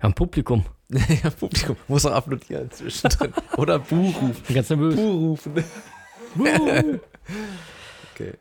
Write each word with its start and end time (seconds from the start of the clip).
Ja, 0.00 0.08
ein 0.08 0.14
Publikum. 0.14 0.64
ja, 0.90 1.30
Publikum. 1.30 1.76
Muss 1.88 2.06
auch 2.06 2.12
applaudieren 2.12 2.70
zwischendrin. 2.70 3.32
Oder 3.56 3.78
Buh 3.80 4.12
rufen. 4.20 4.54
Ganz 4.54 4.70
nervös. 4.70 4.94
Buh 4.94 5.12
rufen. 5.12 5.64
okay. 8.14 8.34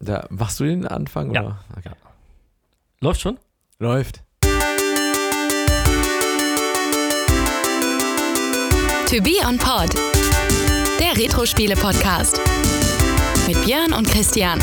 Da, 0.00 0.26
machst 0.30 0.60
du 0.60 0.64
den 0.64 0.86
Anfang? 0.86 1.34
Ja. 1.34 1.42
Oder? 1.42 1.64
Okay. 1.76 1.90
Läuft 3.00 3.20
schon? 3.20 3.38
Läuft. 3.78 4.22
To 9.06 9.22
be 9.22 9.36
on 9.46 9.56
Pod. 9.56 9.94
Der 11.00 11.16
Retro-Spiele-Podcast. 11.16 12.38
Mit 13.46 13.64
Björn 13.64 13.94
und 13.94 14.06
Christian. 14.10 14.60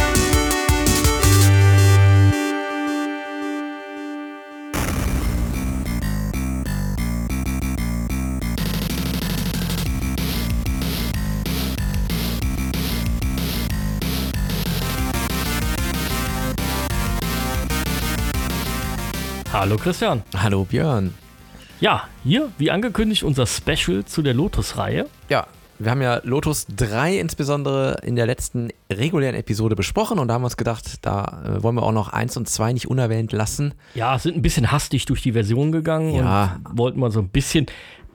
Hallo 19.57 19.77
Christian. 19.77 20.21
Hallo 20.36 20.65
Björn. 20.65 21.14
Ja, 21.79 22.09
hier, 22.25 22.51
wie 22.57 22.71
angekündigt, 22.71 23.23
unser 23.23 23.47
Special 23.47 24.04
zu 24.04 24.21
der 24.21 24.33
Lotus-Reihe. 24.33 25.07
Ja, 25.29 25.47
wir 25.79 25.91
haben 25.91 26.01
ja 26.01 26.19
Lotus 26.25 26.65
3 26.75 27.18
insbesondere 27.19 28.00
in 28.04 28.18
der 28.18 28.25
letzten 28.25 28.68
regulären 28.91 29.33
Episode 29.33 29.78
besprochen 29.78 30.19
und 30.19 30.28
da 30.28 30.33
haben 30.33 30.41
wir 30.41 30.47
uns 30.47 30.57
gedacht, 30.57 31.05
da 31.05 31.41
äh, 31.45 31.64
wollen 31.64 31.75
wir 31.75 31.83
auch 31.83 31.93
noch 31.93 32.09
1 32.09 32.36
und 32.36 32.50
2 32.50 32.73
nicht 32.73 32.88
unerwähnt 32.89 33.31
lassen. 33.31 33.73
Ja, 33.94 34.19
sind 34.19 34.36
ein 34.36 34.41
bisschen 34.41 34.73
hastig 34.73 35.05
durch 35.05 35.22
die 35.22 35.31
Version 35.31 35.72
gegangen 35.72 36.14
Ja. 36.16 36.59
und 36.66 36.78
wollten 36.78 37.00
mal 37.00 37.11
so 37.11 37.22
ein 37.22 37.30
bisschen, 37.30 37.66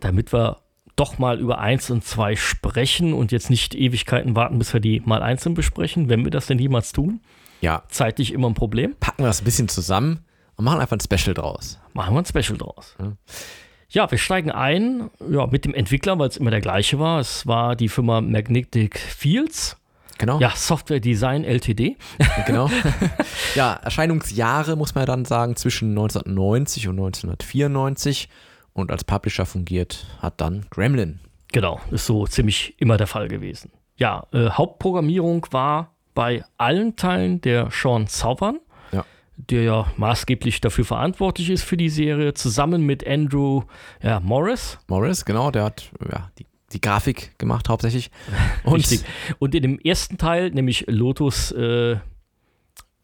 damit 0.00 0.34
wir 0.34 0.58
doch 0.94 1.18
mal 1.18 1.40
über 1.40 1.58
1 1.58 1.88
und 1.90 2.04
2 2.04 2.36
sprechen 2.36 3.14
und 3.14 3.32
jetzt 3.32 3.48
nicht 3.48 3.74
Ewigkeiten 3.74 4.36
warten, 4.36 4.58
bis 4.58 4.74
wir 4.74 4.80
die 4.80 5.00
mal 5.06 5.22
einzeln 5.22 5.54
besprechen, 5.54 6.10
wenn 6.10 6.22
wir 6.22 6.30
das 6.30 6.48
denn 6.48 6.58
jemals 6.58 6.92
tun. 6.92 7.20
Ja, 7.62 7.82
Zeitlich 7.88 8.34
immer 8.34 8.48
ein 8.48 8.54
Problem. 8.54 8.94
packen 9.00 9.22
wir 9.22 9.28
das 9.28 9.40
ein 9.40 9.44
bisschen 9.46 9.68
zusammen 9.68 10.20
und 10.60 10.64
machen 10.64 10.80
einfach 10.80 10.98
ein 10.98 11.00
Special 11.00 11.32
draus. 11.32 11.78
Machen 11.94 12.14
wir 12.14 12.18
ein 12.18 12.26
Special 12.26 12.58
draus. 12.58 12.94
Ja, 13.88 14.10
wir 14.10 14.18
steigen 14.18 14.50
ein 14.50 15.10
ja, 15.30 15.46
mit 15.46 15.64
dem 15.64 15.72
Entwickler, 15.72 16.18
weil 16.18 16.28
es 16.28 16.36
immer 16.36 16.50
der 16.50 16.60
gleiche 16.60 16.98
war. 16.98 17.18
Es 17.18 17.46
war 17.46 17.76
die 17.76 17.88
Firma 17.88 18.20
Magnetic 18.20 18.98
Fields. 18.98 19.78
Genau. 20.18 20.38
Ja, 20.38 20.50
Software 20.54 21.00
Design 21.00 21.44
LTD. 21.44 21.96
genau. 22.46 22.70
ja, 23.54 23.72
Erscheinungsjahre 23.72 24.76
muss 24.76 24.94
man 24.94 25.02
ja 25.02 25.06
dann 25.06 25.24
sagen 25.24 25.56
zwischen 25.56 25.88
1990 25.92 26.88
und 26.88 26.98
1994 26.98 28.28
und 28.74 28.90
als 28.90 29.02
Publisher 29.04 29.46
fungiert 29.46 30.04
hat 30.20 30.42
dann 30.42 30.66
Gremlin. 30.68 31.20
Genau, 31.52 31.80
ist 31.90 32.04
so 32.04 32.26
ziemlich 32.26 32.74
immer 32.78 32.98
der 32.98 33.06
Fall 33.06 33.28
gewesen. 33.28 33.72
Ja, 33.96 34.26
äh, 34.34 34.50
Hauptprogrammierung 34.50 35.46
war 35.52 35.94
bei 36.14 36.44
allen 36.58 36.96
Teilen 36.96 37.40
der 37.40 37.70
Sean 37.70 38.06
Ja. 38.06 38.60
Der 39.48 39.62
ja 39.62 39.86
maßgeblich 39.96 40.60
dafür 40.60 40.84
verantwortlich 40.84 41.50
ist 41.50 41.62
für 41.62 41.76
die 41.76 41.88
Serie, 41.88 42.34
zusammen 42.34 42.82
mit 42.82 43.06
Andrew 43.06 43.62
ja, 44.02 44.20
Morris. 44.20 44.78
Morris, 44.88 45.24
genau, 45.24 45.50
der 45.50 45.64
hat 45.64 45.90
ja, 46.12 46.30
die, 46.38 46.46
die 46.72 46.80
Grafik 46.80 47.38
gemacht 47.38 47.68
hauptsächlich. 47.68 48.10
Und 48.64 48.80
Richtig. 48.80 49.04
Und 49.38 49.54
in 49.54 49.62
dem 49.62 49.78
ersten 49.78 50.18
Teil, 50.18 50.50
nämlich 50.50 50.84
Lotus 50.88 51.52
äh, 51.52 51.96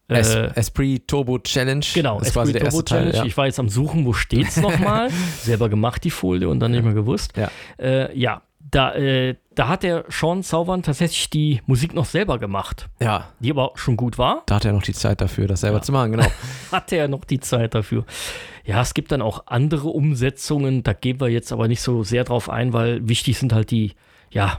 Es, 0.09 0.35
äh, 0.35 0.51
Esprit 0.55 1.09
Turbo 1.09 1.39
Challenge. 1.39 1.85
Genau, 1.95 2.19
quasi 2.19 2.29
Esprit 2.29 2.53
Turbo 2.53 2.65
erste 2.65 2.85
Teil. 2.85 2.99
Challenge. 2.99 3.19
Ja. 3.19 3.25
Ich 3.25 3.37
war 3.37 3.47
jetzt 3.47 3.59
am 3.59 3.69
Suchen, 3.69 4.05
wo 4.05 4.13
steht's 4.13 4.57
nochmal. 4.57 5.11
Selber 5.41 5.69
gemacht, 5.69 6.05
die 6.05 6.11
Folie, 6.11 6.49
und 6.49 6.61
dann 6.61 6.73
nicht 6.73 6.85
mehr 6.85 6.95
gewusst. 6.95 7.37
Ja. 7.37 7.51
Äh, 7.79 8.17
ja, 8.19 8.43
da, 8.77 8.95
äh, 8.95 9.37
da 9.55 9.69
hat 9.69 9.83
der 9.83 10.05
Sean 10.09 10.43
Sauvern 10.43 10.83
tatsächlich 10.83 11.31
die 11.31 11.63
Musik 11.67 11.95
noch 11.95 12.05
selber 12.05 12.39
gemacht, 12.39 12.89
ja, 13.01 13.29
die 13.41 13.51
aber 13.51 13.73
schon 13.75 13.97
gut 13.97 14.19
war. 14.19 14.43
da 14.47 14.57
hat 14.57 14.67
er 14.67 14.73
noch 14.73 14.83
die 14.83 14.93
Zeit 14.93 15.21
dafür, 15.23 15.47
das 15.47 15.63
selber 15.63 15.81
zu 15.81 15.93
machen, 15.93 16.13
genau. 16.13 16.27
Hatte 16.73 16.97
er 16.97 17.09
noch 17.09 17.25
die 17.25 17.41
Zeit 17.41 17.75
dafür. 17.75 18.05
Ja, 18.65 18.83
es 18.83 18.93
gibt 18.93 19.13
dann 19.13 19.23
auch 19.23 19.45
andere 19.47 19.89
Umsetzungen, 19.89 20.83
da 20.83 20.93
gehen 20.93 21.21
wir 21.21 21.29
jetzt 21.29 21.53
aber 21.53 21.69
nicht 21.69 21.81
so 21.81 22.03
sehr 22.03 22.25
drauf 22.25 22.51
ein, 22.51 22.75
weil 22.75 23.09
wichtig 23.09 23.39
sind 23.39 23.53
halt 23.55 23.71
die, 23.71 23.95
ja, 24.31 24.59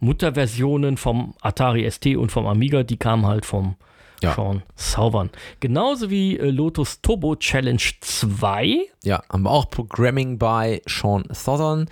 Mutterversionen 0.00 0.96
vom 0.96 1.34
Atari 1.40 1.88
ST 1.90 2.16
und 2.16 2.32
vom 2.32 2.46
Amiga, 2.46 2.82
die 2.82 2.96
kamen 2.96 3.26
halt 3.26 3.46
vom 3.46 3.76
Ja. 4.20 4.34
Sean 4.34 4.62
Sauvern. 4.74 5.30
Genauso 5.60 6.10
wie 6.10 6.38
äh, 6.38 6.50
Lotus 6.50 7.00
Turbo 7.02 7.36
Challenge 7.36 7.82
2. 8.00 8.78
Ja, 9.04 9.22
haben 9.30 9.42
wir 9.44 9.50
auch 9.50 9.70
Programming 9.70 10.38
bei 10.38 10.82
Sean 10.86 11.24
Southern. 11.32 11.88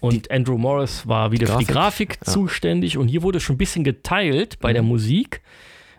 Und 0.00 0.30
Andrew 0.30 0.58
Morris 0.58 1.06
war 1.06 1.32
wieder 1.32 1.46
für 1.46 1.58
die 1.58 1.66
Grafik 1.66 2.18
ja. 2.24 2.32
zuständig 2.32 2.96
und 2.96 3.08
hier 3.08 3.22
wurde 3.22 3.40
schon 3.40 3.54
ein 3.54 3.58
bisschen 3.58 3.84
geteilt 3.84 4.58
bei 4.60 4.72
der 4.72 4.82
Musik. 4.82 5.42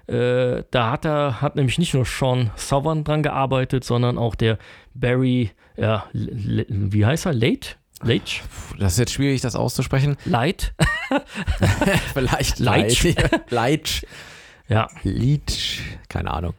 Äh, 0.07 0.63
da 0.71 0.91
hat 0.91 1.05
er, 1.05 1.41
hat 1.41 1.55
nämlich 1.55 1.77
nicht 1.77 1.93
nur 1.93 2.05
Sean 2.05 2.51
Southern 2.55 3.03
dran 3.03 3.23
gearbeitet, 3.23 3.83
sondern 3.83 4.17
auch 4.17 4.35
der 4.35 4.57
Barry, 4.93 5.51
ja, 5.77 6.05
wie 6.13 7.05
heißt 7.05 7.27
er? 7.27 7.33
Late? 7.33 7.75
Late? 8.03 8.41
Puh, 8.41 8.77
Das 8.79 8.93
ist 8.93 8.99
jetzt 8.99 9.13
schwierig, 9.13 9.41
das 9.41 9.55
auszusprechen. 9.55 10.17
Light? 10.25 10.73
Vielleicht 12.13 12.59
Leitch. 12.59 13.03
Leitch. 13.03 13.21
Leitch. 13.49 14.05
Ja, 14.67 14.87
Leitch. 15.03 15.81
Keine 16.09 16.31
Ahnung. 16.31 16.53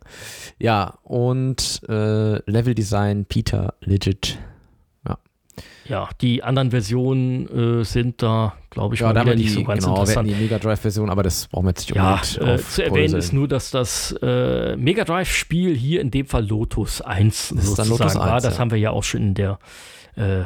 Ja, 0.59 0.99
und 1.03 1.81
äh, 1.89 2.51
Level 2.51 2.75
Design 2.75 3.25
Peter 3.25 3.75
Legit. 3.81 4.39
Ja, 5.93 6.09
die 6.23 6.43
anderen 6.43 6.71
Versionen 6.71 7.81
äh, 7.81 7.85
sind 7.85 8.23
da, 8.23 8.55
glaube 8.71 8.95
ich, 8.95 9.03
Ja, 9.03 9.13
mal 9.13 9.37
nicht 9.37 9.53
so 9.53 9.63
ganz 9.63 9.85
genau, 9.85 9.97
interessant. 9.97 10.27
die 10.27 10.35
Mega 10.35 10.59
Drive-Version, 10.59 11.11
aber 11.11 11.23
das 11.23 11.49
brauchen 11.49 11.67
wir 11.67 11.71
jetzt 11.73 11.87
nicht 11.87 11.95
Ja, 11.95 12.15
äh, 12.15 12.57
zu 12.57 12.83
erwähnen 12.83 13.15
ist 13.15 13.35
nur, 13.35 13.47
dass 13.47 13.71
das 13.71 14.17
äh, 14.23 14.75
Mega 14.77 15.05
Drive-Spiel 15.05 15.77
hier 15.77 16.01
in 16.01 16.11
dem 16.11 16.25
Fall 16.25 16.47
Lotus 16.49 17.03
1 17.03 17.53
Das 17.55 17.67
sozusagen 17.67 17.91
Lotus 17.91 18.15
war. 18.15 18.33
1, 18.33 18.43
Das 18.43 18.55
ja. 18.55 18.61
haben 18.61 18.71
wir 18.71 18.79
ja 18.79 18.91
auch 18.91 19.05
schon 19.05 19.21
in 19.21 19.35
der 19.35 19.59
äh, 20.17 20.45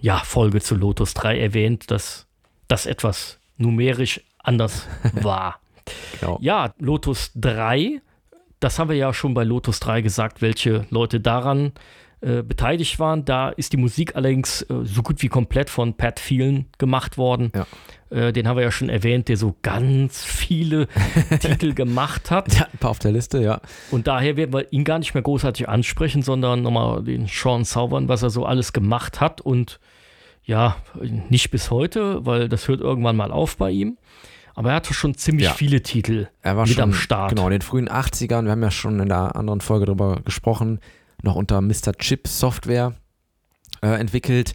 ja, 0.00 0.16
Folge 0.24 0.62
zu 0.62 0.74
Lotus 0.74 1.12
3 1.12 1.38
erwähnt, 1.38 1.90
dass 1.90 2.26
das 2.66 2.86
etwas 2.86 3.38
numerisch 3.58 4.22
anders 4.38 4.86
war. 5.12 5.60
Genau. 6.18 6.38
Ja, 6.40 6.72
Lotus 6.78 7.30
3, 7.34 8.00
das 8.58 8.78
haben 8.78 8.88
wir 8.88 8.96
ja 8.96 9.12
schon 9.12 9.34
bei 9.34 9.44
Lotus 9.44 9.80
3 9.80 10.00
gesagt, 10.00 10.40
welche 10.40 10.86
Leute 10.88 11.20
daran 11.20 11.72
äh, 12.20 12.42
beteiligt 12.42 12.98
waren. 12.98 13.24
Da 13.24 13.50
ist 13.50 13.72
die 13.72 13.76
Musik 13.76 14.16
allerdings 14.16 14.62
äh, 14.62 14.74
so 14.84 15.02
gut 15.02 15.22
wie 15.22 15.28
komplett 15.28 15.70
von 15.70 15.94
Pat 15.94 16.18
Phelan 16.18 16.66
gemacht 16.78 17.16
worden. 17.16 17.52
Ja. 17.54 17.66
Äh, 18.10 18.32
den 18.32 18.48
haben 18.48 18.56
wir 18.56 18.64
ja 18.64 18.70
schon 18.72 18.88
erwähnt, 18.88 19.28
der 19.28 19.36
so 19.36 19.54
ganz 19.62 20.24
viele 20.24 20.88
Titel 21.40 21.74
gemacht 21.74 22.30
hat. 22.30 22.52
Ja, 22.54 22.66
ein 22.72 22.78
paar 22.78 22.90
auf 22.90 22.98
der 22.98 23.12
Liste, 23.12 23.42
ja. 23.42 23.60
Und 23.90 24.06
daher 24.06 24.36
werden 24.36 24.52
wir 24.52 24.72
ihn 24.72 24.84
gar 24.84 24.98
nicht 24.98 25.14
mehr 25.14 25.22
großartig 25.22 25.68
ansprechen, 25.68 26.22
sondern 26.22 26.62
nochmal 26.62 27.04
den 27.04 27.26
Sean 27.26 27.64
Sauvern, 27.64 28.08
was 28.08 28.22
er 28.22 28.30
so 28.30 28.44
alles 28.46 28.72
gemacht 28.72 29.20
hat. 29.20 29.40
Und 29.40 29.78
ja, 30.42 30.76
nicht 31.28 31.50
bis 31.50 31.70
heute, 31.70 32.24
weil 32.24 32.48
das 32.48 32.66
hört 32.68 32.80
irgendwann 32.80 33.16
mal 33.16 33.30
auf 33.30 33.58
bei 33.58 33.70
ihm. 33.70 33.98
Aber 34.54 34.70
er 34.70 34.76
hatte 34.76 34.92
schon 34.92 35.14
ziemlich 35.14 35.46
Ja. 35.46 35.52
viele 35.52 35.82
Titel 35.82 36.26
Er 36.42 36.56
war 36.56 36.64
mit 36.66 36.74
schon 36.74 36.82
am 36.82 36.92
Start. 36.92 37.30
Genau, 37.30 37.44
in 37.44 37.52
den 37.52 37.60
frühen 37.60 37.88
80ern, 37.88 38.44
wir 38.44 38.50
haben 38.50 38.62
ja 38.62 38.72
schon 38.72 38.98
in 38.98 39.08
der 39.08 39.36
anderen 39.36 39.60
Folge 39.60 39.86
darüber 39.86 40.20
gesprochen, 40.24 40.80
noch 41.22 41.34
unter 41.34 41.60
Mr. 41.60 41.92
Chip 41.98 42.28
Software 42.28 42.94
äh, 43.82 43.98
entwickelt. 44.00 44.54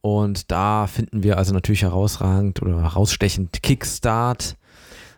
Und 0.00 0.50
da 0.50 0.86
finden 0.88 1.22
wir 1.22 1.38
also 1.38 1.54
natürlich 1.54 1.82
herausragend 1.82 2.60
oder 2.60 2.82
herausstechend 2.82 3.62
Kickstart. 3.62 4.56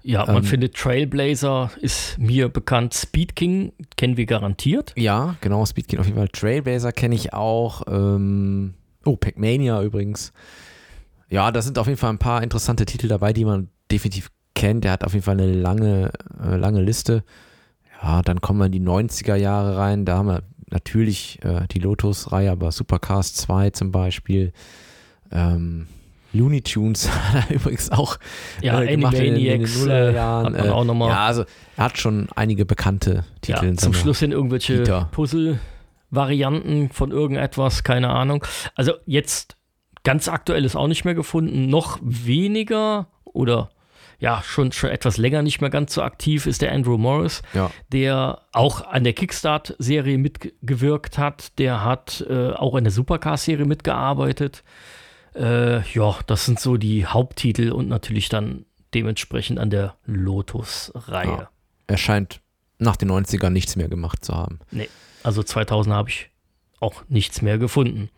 Ja, 0.02 0.26
man 0.26 0.36
Ähm, 0.36 0.44
findet 0.44 0.76
Trailblazer 0.76 1.70
ist 1.80 2.18
mir 2.18 2.50
bekannt. 2.50 2.92
Speed 2.92 3.34
King 3.34 3.72
kennen 3.96 4.18
wir 4.18 4.26
garantiert. 4.26 4.92
Ja, 4.96 5.36
genau, 5.40 5.64
Speedkin 5.64 5.98
auf 5.98 6.04
jeden 6.06 6.18
Fall. 6.18 6.28
Trailblazer 6.28 6.92
kenne 6.92 7.14
ich 7.14 7.32
auch. 7.32 7.82
Ähm, 7.88 8.74
oh, 9.06 9.16
Pac-Mania 9.16 9.82
übrigens. 9.82 10.34
Ja, 11.30 11.50
da 11.50 11.62
sind 11.62 11.78
auf 11.78 11.86
jeden 11.86 11.98
Fall 11.98 12.10
ein 12.10 12.18
paar 12.18 12.42
interessante 12.42 12.84
Titel 12.84 13.08
dabei, 13.08 13.32
die 13.32 13.46
man 13.46 13.70
definitiv 13.90 14.30
kennt. 14.54 14.84
Der 14.84 14.92
hat 14.92 15.04
auf 15.04 15.14
jeden 15.14 15.24
Fall 15.24 15.40
eine 15.40 15.50
lange, 15.50 16.12
äh, 16.42 16.56
lange 16.56 16.82
Liste. 16.82 17.24
Ja, 18.02 18.20
dann 18.20 18.42
kommen 18.42 18.58
wir 18.58 18.66
in 18.66 18.72
die 18.72 18.80
90er 18.80 19.36
Jahre 19.36 19.78
rein. 19.78 20.04
Da 20.04 20.18
haben 20.18 20.28
wir 20.28 20.42
natürlich 20.70 21.38
äh, 21.44 21.66
die 21.70 21.78
Lotus-Reihe, 21.78 22.50
aber 22.50 22.72
Supercars 22.72 23.34
2 23.34 23.70
zum 23.70 23.92
Beispiel. 23.92 24.52
Ähm, 25.30 25.86
Looney 26.32 26.62
Tunes 26.62 27.08
hat 27.32 27.48
er 27.50 27.56
übrigens 27.56 27.90
auch 27.92 28.18
Ja, 28.60 28.80
äh, 28.82 28.88
gemacht 28.88 29.14
in 29.14 29.20
den- 29.20 29.34
in 29.36 29.42
den 29.44 29.52
Animaniacs 29.52 29.76
äh, 29.76 29.78
Nullerjahren. 29.80 30.46
hat 30.56 30.64
man 30.64 30.70
auch 30.70 30.84
nochmal. 30.84 31.08
Ja, 31.10 31.26
also 31.26 31.44
er 31.76 31.84
hat 31.84 31.98
schon 31.98 32.28
einige 32.34 32.64
bekannte 32.64 33.24
Ja, 33.46 33.56
Titel. 33.56 33.66
in 33.66 33.78
zum 33.78 33.94
Schluss 33.94 34.18
sind 34.18 34.32
irgendwelche 34.32 34.80
Vita. 34.80 35.08
Puzzle-Varianten 35.12 36.90
von 36.90 37.10
irgendetwas, 37.10 37.82
keine 37.84 38.10
Ahnung. 38.10 38.44
Also 38.74 38.92
jetzt 39.06 39.56
ganz 40.02 40.28
aktuell 40.28 40.64
ist 40.64 40.76
auch 40.76 40.88
nicht 40.88 41.04
mehr 41.04 41.14
gefunden, 41.14 41.68
noch 41.68 41.98
weniger 42.02 43.06
oder 43.24 43.70
ja 44.24 44.42
schon, 44.42 44.72
schon 44.72 44.88
etwas 44.88 45.18
länger 45.18 45.42
nicht 45.42 45.60
mehr 45.60 45.68
ganz 45.68 45.92
so 45.92 46.00
aktiv 46.02 46.46
ist, 46.46 46.62
der 46.62 46.72
Andrew 46.72 46.96
Morris, 46.96 47.42
Ja. 47.52 47.70
der 47.92 48.40
auch 48.52 48.80
an 48.86 49.04
der 49.04 49.12
Kickstart-Serie 49.12 50.16
mitgewirkt 50.16 51.18
hat. 51.18 51.58
Der 51.58 51.84
hat 51.84 52.24
äh, 52.28 52.52
auch 52.52 52.74
an 52.74 52.84
der 52.84 52.90
Supercar-Serie 52.92 53.66
mitgearbeitet. 53.66 54.64
Äh, 55.34 55.80
ja, 55.92 56.16
das 56.26 56.46
sind 56.46 56.58
so 56.58 56.78
die 56.78 57.04
Haupttitel 57.04 57.70
und 57.70 57.88
natürlich 57.88 58.30
dann 58.30 58.64
dementsprechend 58.94 59.58
an 59.58 59.68
der 59.68 59.94
Lotus-Reihe. 60.06 61.26
Ja. 61.28 61.50
Er 61.86 61.96
scheint 61.98 62.40
nach 62.78 62.96
den 62.96 63.10
90ern 63.10 63.50
nichts 63.50 63.76
mehr 63.76 63.88
gemacht 63.88 64.24
zu 64.24 64.34
haben. 64.34 64.60
Nee, 64.70 64.88
also 65.22 65.42
2000 65.42 65.94
habe 65.94 66.08
ich 66.08 66.30
auch 66.80 67.02
nichts 67.08 67.42
mehr 67.42 67.58
gefunden. 67.58 68.08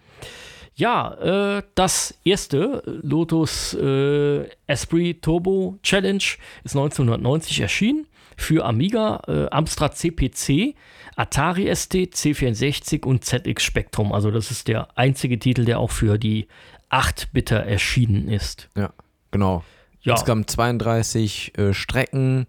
Ja, 0.76 1.56
äh, 1.58 1.62
das 1.74 2.18
erste 2.22 2.82
Lotus 2.84 3.72
äh, 3.72 4.46
Esprit 4.66 5.22
Turbo 5.22 5.78
Challenge 5.82 6.22
ist 6.64 6.76
1990 6.76 7.60
erschienen 7.60 8.06
für 8.36 8.66
Amiga, 8.66 9.22
äh, 9.26 9.46
Amstrad 9.48 9.96
CPC, 9.96 10.74
Atari 11.16 11.74
ST, 11.74 11.94
C64 11.94 13.06
und 13.06 13.24
ZX 13.24 13.62
Spectrum. 13.62 14.12
Also 14.12 14.30
das 14.30 14.50
ist 14.50 14.68
der 14.68 14.88
einzige 14.98 15.38
Titel, 15.38 15.64
der 15.64 15.80
auch 15.80 15.90
für 15.90 16.18
die 16.18 16.46
8-Bitter 16.90 17.56
erschienen 17.56 18.28
ist. 18.28 18.68
Ja, 18.76 18.92
genau. 19.30 19.64
Ja. 20.02 20.12
Insgesamt 20.12 20.50
32 20.50 21.56
äh, 21.56 21.72
Strecken, 21.72 22.46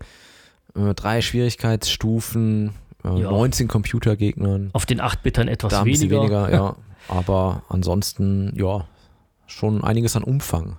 äh, 0.75 0.93
drei 0.93 1.21
Schwierigkeitsstufen, 1.21 2.73
äh, 3.15 3.21
Ja. 3.21 3.31
19 3.31 3.67
Computergegnern. 3.67 4.69
Auf 4.73 4.85
den 4.85 5.01
8-Bittern 5.01 5.47
etwas 5.47 5.71
Da 5.71 5.85
weniger. 5.85 6.21
weniger, 6.21 6.51
ja. 6.51 6.75
Aber 7.07 7.63
ansonsten, 7.69 8.53
ja, 8.55 8.85
schon 9.45 9.83
einiges 9.83 10.15
an 10.15 10.23
Umfang. 10.23 10.77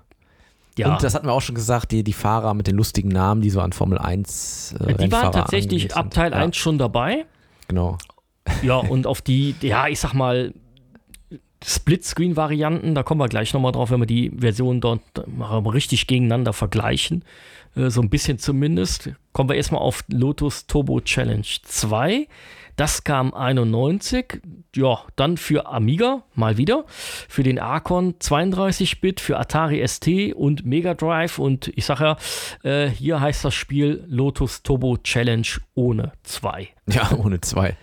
Ja. 0.76 0.92
Und 0.92 1.02
das 1.02 1.14
hatten 1.14 1.26
wir 1.26 1.32
auch 1.32 1.40
schon 1.40 1.54
gesagt, 1.54 1.90
die, 1.90 2.04
die 2.04 2.12
Fahrer 2.12 2.54
mit 2.54 2.66
den 2.66 2.76
lustigen 2.76 3.08
Namen, 3.08 3.40
die 3.40 3.50
so 3.50 3.60
an 3.60 3.72
Formel 3.72 3.98
1 3.98 4.76
äh, 4.78 4.94
die 4.94 5.10
waren 5.10 5.32
tatsächlich 5.32 5.96
ab. 5.96 6.10
Teil 6.10 6.30
ja, 6.30 6.38
1 6.38 6.56
schon 6.56 6.78
dabei. 6.78 7.24
Genau. 7.66 7.98
Ja, 8.62 8.76
und 8.76 9.06
auf 9.06 9.20
die, 9.20 9.54
ja, 9.60 9.88
ich 9.88 9.98
sag 9.98 10.14
mal, 10.14 10.52
Splitscreen-Varianten, 11.64 12.94
da 12.94 13.02
kommen 13.02 13.20
wir 13.20 13.28
gleich 13.28 13.52
nochmal 13.52 13.72
drauf, 13.72 13.90
wenn 13.90 14.00
wir 14.00 14.06
die 14.06 14.30
Versionen 14.38 14.80
dort 14.80 15.00
richtig 15.74 16.06
gegeneinander 16.06 16.52
vergleichen. 16.52 17.24
Äh, 17.78 17.90
so 17.90 18.00
ein 18.00 18.10
bisschen 18.10 18.38
zumindest. 18.38 19.10
Kommen 19.32 19.48
wir 19.48 19.56
erstmal 19.56 19.80
auf 19.80 20.04
Lotus 20.08 20.66
Turbo 20.66 21.00
Challenge 21.00 21.46
2. 21.62 22.26
Das 22.76 23.02
kam 23.02 23.34
91. 23.34 24.40
Ja, 24.76 25.02
dann 25.16 25.36
für 25.36 25.66
Amiga, 25.66 26.22
mal 26.34 26.58
wieder. 26.58 26.84
Für 26.86 27.42
den 27.42 27.58
Archon 27.58 28.14
32-Bit, 28.20 29.20
für 29.20 29.38
Atari 29.38 29.86
ST 29.86 30.34
und 30.34 30.64
Mega 30.64 30.94
Drive. 30.94 31.38
Und 31.40 31.72
ich 31.76 31.86
sag 31.86 32.00
ja, 32.00 32.16
äh, 32.62 32.88
hier 32.88 33.20
heißt 33.20 33.44
das 33.44 33.54
Spiel 33.54 34.04
Lotus 34.06 34.62
Turbo 34.62 34.96
Challenge 34.96 35.48
ohne 35.74 36.12
2. 36.24 36.68
Ja, 36.90 37.10
ohne 37.12 37.38
zwei. 37.42 37.76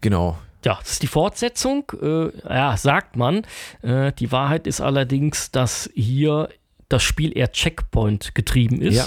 Genau. 0.00 0.36
Ja, 0.64 0.78
das 0.80 0.92
ist 0.92 1.02
die 1.02 1.06
Fortsetzung. 1.06 1.84
Äh, 2.02 2.30
ja, 2.48 2.76
sagt 2.76 3.16
man. 3.16 3.46
Äh, 3.82 4.12
die 4.12 4.32
Wahrheit 4.32 4.66
ist 4.66 4.80
allerdings, 4.80 5.52
dass 5.52 5.88
hier 5.94 6.48
das 6.88 7.02
Spiel 7.02 7.36
eher 7.36 7.52
Checkpoint 7.52 8.34
getrieben 8.34 8.80
ist 8.80 8.96
Ja. 8.96 9.06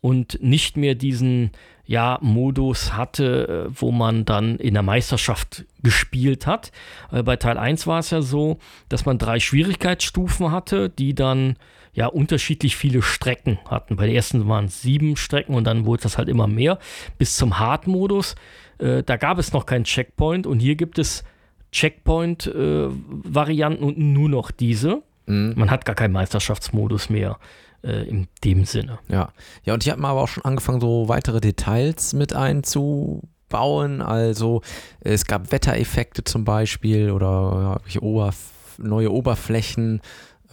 und 0.00 0.42
nicht 0.42 0.76
mehr 0.76 0.94
diesen 0.94 1.50
ja, 1.84 2.18
Modus 2.22 2.94
hatte, 2.96 3.66
äh, 3.68 3.72
wo 3.74 3.90
man 3.90 4.24
dann 4.24 4.56
in 4.58 4.74
der 4.74 4.82
Meisterschaft 4.82 5.64
gespielt 5.82 6.46
hat. 6.46 6.70
Äh, 7.10 7.22
bei 7.22 7.36
Teil 7.36 7.58
1 7.58 7.86
war 7.86 7.98
es 7.98 8.10
ja 8.10 8.22
so, 8.22 8.58
dass 8.88 9.04
man 9.04 9.18
drei 9.18 9.40
Schwierigkeitsstufen 9.40 10.52
hatte, 10.52 10.88
die 10.90 11.14
dann 11.14 11.56
ja 11.92 12.06
unterschiedlich 12.06 12.76
viele 12.76 13.02
Strecken 13.02 13.58
hatten. 13.68 13.96
Bei 13.96 14.06
der 14.06 14.14
ersten 14.14 14.48
waren 14.48 14.66
es 14.66 14.80
sieben 14.80 15.16
Strecken 15.16 15.54
und 15.54 15.64
dann 15.64 15.84
wurde 15.84 16.04
das 16.04 16.16
halt 16.18 16.28
immer 16.28 16.46
mehr 16.46 16.78
bis 17.18 17.36
zum 17.36 17.58
Hard-Modus. 17.58 18.36
Äh, 18.78 19.02
da 19.02 19.16
gab 19.16 19.38
es 19.38 19.52
noch 19.52 19.66
keinen 19.66 19.84
Checkpoint 19.84 20.46
und 20.46 20.60
hier 20.60 20.76
gibt 20.76 20.98
es 20.98 21.24
Checkpoint-Varianten 21.72 23.84
und 23.84 23.98
nur 23.98 24.28
noch 24.28 24.50
diese. 24.50 25.02
Mhm. 25.32 25.54
Man 25.56 25.70
hat 25.70 25.84
gar 25.84 25.94
keinen 25.94 26.12
Meisterschaftsmodus 26.12 27.10
mehr 27.10 27.38
äh, 27.82 28.02
in 28.08 28.28
dem 28.44 28.64
Sinne. 28.64 28.98
Ja. 29.08 29.30
Ja, 29.64 29.74
und 29.74 29.84
die 29.84 29.92
hatten 29.92 30.04
aber 30.04 30.20
auch 30.20 30.28
schon 30.28 30.44
angefangen, 30.44 30.80
so 30.80 31.08
weitere 31.08 31.40
Details 31.40 32.12
mit 32.12 32.34
einzubauen. 32.34 34.00
Also 34.02 34.62
es 35.00 35.26
gab 35.26 35.52
Wettereffekte 35.52 36.24
zum 36.24 36.44
Beispiel 36.44 37.10
oder 37.10 37.80
ja, 37.86 38.00
Oberf 38.02 38.36
neue 38.78 39.12
Oberflächen. 39.12 40.00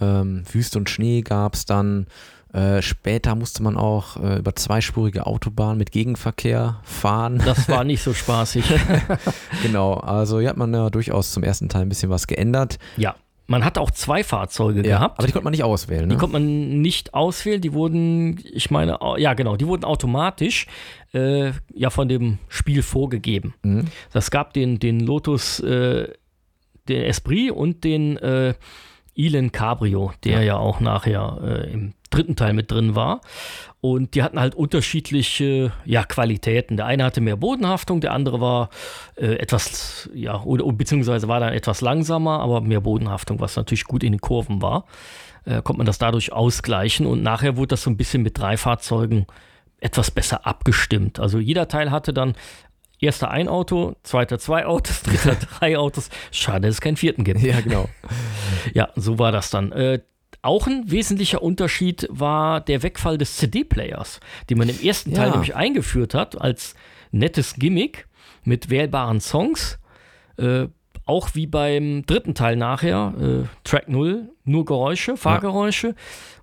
Ähm, 0.01 0.43
Wüste 0.51 0.77
und 0.79 0.89
Schnee 0.89 1.21
gab 1.21 1.55
es 1.55 1.65
dann. 1.65 2.07
Äh, 2.51 2.81
später 2.81 3.35
musste 3.35 3.61
man 3.61 3.77
auch 3.77 4.17
äh, 4.17 4.39
über 4.39 4.55
zweispurige 4.55 5.27
Autobahnen 5.27 5.77
mit 5.77 5.91
Gegenverkehr 5.91 6.79
fahren. 6.83 7.39
Das 7.45 7.69
war 7.69 7.83
nicht 7.83 8.01
so 8.01 8.13
spaßig. 8.15 8.65
genau, 9.61 9.93
also 9.93 10.39
hier 10.39 10.49
hat 10.49 10.57
man 10.57 10.73
ja 10.73 10.89
durchaus 10.89 11.31
zum 11.31 11.43
ersten 11.43 11.69
Teil 11.69 11.83
ein 11.83 11.89
bisschen 11.89 12.09
was 12.09 12.25
geändert. 12.25 12.79
ja, 12.97 13.13
man 13.49 13.65
hat 13.65 13.77
auch 13.79 13.89
zwei 13.89 14.23
Fahrzeuge 14.23 14.83
gehabt. 14.83 15.17
aber 15.17 15.25
die 15.25 15.33
konnte 15.33 15.45
man 15.45 15.51
nicht 15.51 15.63
auswählen. 15.63 16.07
Ne? 16.07 16.13
Die 16.13 16.19
konnte 16.19 16.33
man 16.33 16.81
nicht 16.81 17.15
auswählen, 17.15 17.59
die 17.59 17.73
wurden, 17.73 18.39
ich 18.53 18.69
meine, 18.69 18.99
ja 19.17 19.33
genau, 19.33 19.57
die 19.57 19.65
wurden 19.65 19.83
automatisch 19.83 20.67
äh, 21.13 21.51
ja 21.73 21.89
von 21.89 22.07
dem 22.07 22.37
Spiel 22.47 22.83
vorgegeben. 22.83 23.55
Mhm. 23.63 23.87
Das 24.13 24.29
gab 24.29 24.53
den, 24.53 24.77
den 24.77 24.99
Lotus, 24.99 25.59
äh, 25.61 26.13
den 26.87 27.01
Esprit 27.03 27.51
und 27.51 27.83
den 27.83 28.17
äh, 28.17 28.53
Elon 29.15 29.51
Cabrio, 29.51 30.13
der 30.23 30.43
ja, 30.43 30.57
auch 30.57 30.79
nachher 30.79 31.39
äh, 31.41 31.73
im 31.73 31.93
dritten 32.09 32.35
Teil 32.35 32.53
mit 32.53 32.71
drin 32.71 32.95
war. 32.95 33.21
Und 33.81 34.15
die 34.15 34.23
hatten 34.23 34.39
halt 34.39 34.55
unterschiedliche 34.55 35.71
ja, 35.85 36.03
Qualitäten. 36.03 36.77
Der 36.77 36.85
eine 36.85 37.05
hatte 37.05 37.21
mehr 37.21 37.37
Bodenhaftung, 37.37 38.01
der 38.01 38.13
andere 38.13 38.41
war 38.41 38.69
äh, 39.15 39.35
etwas, 39.35 40.09
ja, 40.13 40.41
oder 40.43 40.65
beziehungsweise 40.73 41.27
war 41.27 41.39
dann 41.39 41.53
etwas 41.53 41.81
langsamer, 41.81 42.39
aber 42.39 42.61
mehr 42.61 42.81
Bodenhaftung, 42.81 43.39
was 43.39 43.55
natürlich 43.55 43.85
gut 43.85 44.03
in 44.03 44.13
den 44.13 44.21
Kurven 44.21 44.61
war. 44.61 44.85
Äh, 45.45 45.61
konnte 45.61 45.77
man 45.77 45.85
das 45.85 45.97
dadurch 45.97 46.33
ausgleichen 46.33 47.05
und 47.05 47.23
nachher 47.23 47.55
wurde 47.55 47.69
das 47.69 47.83
so 47.83 47.89
ein 47.89 47.97
bisschen 47.97 48.21
mit 48.21 48.37
drei 48.37 48.57
Fahrzeugen 48.57 49.25
etwas 49.79 50.11
besser 50.11 50.45
abgestimmt. 50.45 51.19
Also 51.19 51.39
jeder 51.39 51.69
Teil 51.69 51.91
hatte 51.91 52.13
dann 52.13 52.35
erster 52.99 53.31
ein 53.31 53.47
Auto, 53.47 53.95
zweiter 54.03 54.39
zwei 54.39 54.65
Autos, 54.65 55.03
dritter 55.03 55.35
drei 55.59 55.77
Autos. 55.77 56.09
Schade, 56.31 56.67
dass 56.67 56.75
es 56.75 56.81
keinen 56.81 56.97
vierten 56.97 57.23
gibt. 57.23 57.41
Ja, 57.41 57.61
genau. 57.61 57.87
Ja, 58.73 58.89
so 58.95 59.19
war 59.19 59.31
das 59.31 59.49
dann. 59.49 59.71
Äh, 59.71 59.99
auch 60.41 60.67
ein 60.67 60.89
wesentlicher 60.89 61.41
Unterschied 61.41 62.07
war 62.09 62.61
der 62.61 62.83
Wegfall 62.83 63.17
des 63.17 63.37
CD-Players, 63.37 64.19
den 64.49 64.57
man 64.57 64.69
im 64.69 64.79
ersten 64.81 65.13
Teil 65.13 65.27
Ja. 65.27 65.31
nämlich 65.33 65.55
eingeführt 65.55 66.13
hat 66.13 66.39
als 66.39 66.75
nettes 67.11 67.55
Gimmick 67.55 68.07
mit 68.43 68.69
wählbaren 68.69 69.19
Songs. 69.19 69.79
Äh, 70.37 70.67
auch 71.05 71.29
wie 71.33 71.47
beim 71.47 72.05
dritten 72.05 72.35
Teil 72.35 72.55
nachher, 72.55 73.13
äh, 73.19 73.47
Track 73.63 73.89
0, 73.89 74.29
nur 74.45 74.63
Geräusche, 74.65 75.17
Fahrgeräusche. 75.17 75.95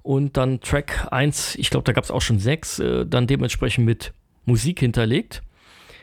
Und 0.02 0.36
dann 0.36 0.60
Track 0.60 1.06
1, 1.12 1.54
ich 1.54 1.70
glaube, 1.70 1.84
da 1.84 1.92
gab 1.92 2.02
es 2.04 2.10
auch 2.10 2.20
schon 2.20 2.38
sechs, 2.40 2.78
äh, 2.80 3.06
dann 3.06 3.26
dementsprechend 3.28 3.86
mit 3.86 4.12
Musik 4.44 4.80
hinterlegt. 4.80 5.42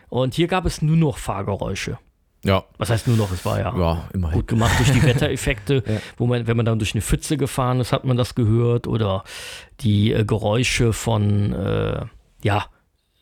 Und 0.10 0.34
hier 0.34 0.48
gab 0.48 0.65
es 0.65 0.82
nur 0.82 0.96
noch 0.96 1.18
Fahrgeräusche. 1.18 1.98
Ja, 2.46 2.64
Was 2.78 2.90
heißt 2.90 3.08
nur 3.08 3.16
noch? 3.18 3.32
Es 3.32 3.46
war 3.46 3.60
ja 3.60 3.74
ja 3.78 4.10
immerhin. 4.14 4.40
gut 4.40 4.48
gemacht 4.48 4.74
durch 4.78 4.92
die 4.92 5.02
Wettereffekte, 5.06 5.84
Ja. 5.88 5.98
wo 6.18 6.26
man, 6.28 6.46
wenn 6.46 6.58
man 6.58 6.66
dann 6.66 6.78
durch 6.80 6.94
eine 6.94 7.02
Pfütze 7.02 7.38
gefahren 7.38 7.80
ist, 7.80 7.92
hat 7.94 8.04
man 8.04 8.18
das 8.18 8.36
gehört 8.36 8.86
oder 8.88 9.24
die 9.80 10.12
äh, 10.12 10.26
Geräusche 10.26 10.92
von 10.92 11.54
äh, 11.54 12.06
ja, 12.44 12.66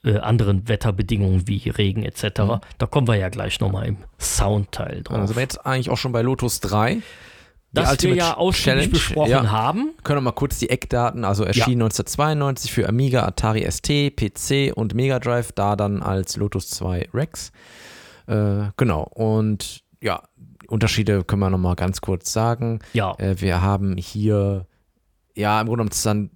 äh, 0.04 0.18
anderen 0.18 0.68
Wetterbedingungen 0.68 1.48
wie 1.48 1.70
Regen 1.70 2.04
etc. 2.04 2.24
Mhm. 2.40 2.60
Da 2.80 2.86
kommen 2.88 3.08
wir 3.08 3.16
ja 3.16 3.30
gleich 3.30 3.60
nochmal 3.60 3.86
im 3.86 3.98
Soundteil 4.20 5.04
drauf. 5.04 5.28
Sind 5.28 5.36
wir 5.36 5.44
jetzt 5.44 5.64
eigentlich 5.66 5.92
auch 5.92 5.98
schon 5.98 6.12
bei 6.12 6.24
Lotus 6.24 6.60
3. 6.62 6.96
Die 6.96 7.02
das 7.74 7.86
wir 7.86 7.92
Ultimate 7.92 8.18
ja 8.18 8.38
ausführlich 8.38 8.64
Challenge. 8.86 8.90
besprochen 8.90 9.30
Ja. 9.32 9.50
haben. 9.52 9.92
Können 10.04 10.18
wir 10.18 10.22
mal 10.24 10.32
kurz 10.32 10.58
die 10.58 10.70
Eckdaten, 10.72 11.24
also 11.24 11.44
erschien 11.46 11.80
1992 11.82 12.72
für 12.74 12.90
Amiga, 12.90 13.24
Atari 13.24 13.66
ST, 13.70 14.16
PC 14.16 14.74
und 14.76 14.94
Mega 14.96 15.20
Drive, 15.20 15.52
da 15.54 15.76
dann 15.78 16.02
als 16.02 16.36
Lotus 16.38 16.70
2 16.72 17.08
Rex. 17.14 17.52
Äh, 18.32 18.72
genau, 18.78 19.04
und 19.04 19.84
ja, 20.02 20.24
Unterschiede 20.68 21.24
können 21.24 21.42
wir 21.42 21.50
nochmal 21.50 21.76
ganz 21.76 22.02
kurz 22.02 22.32
sagen. 22.32 22.80
Ja, 22.94 23.14
Äh, 23.20 23.40
wir 23.42 23.62
haben 23.62 23.98
hier, 23.98 24.66
ja, 25.36 25.60
im 25.60 25.68
Grunde 25.68 25.84
genommen 25.86 26.02
dann 26.04 26.30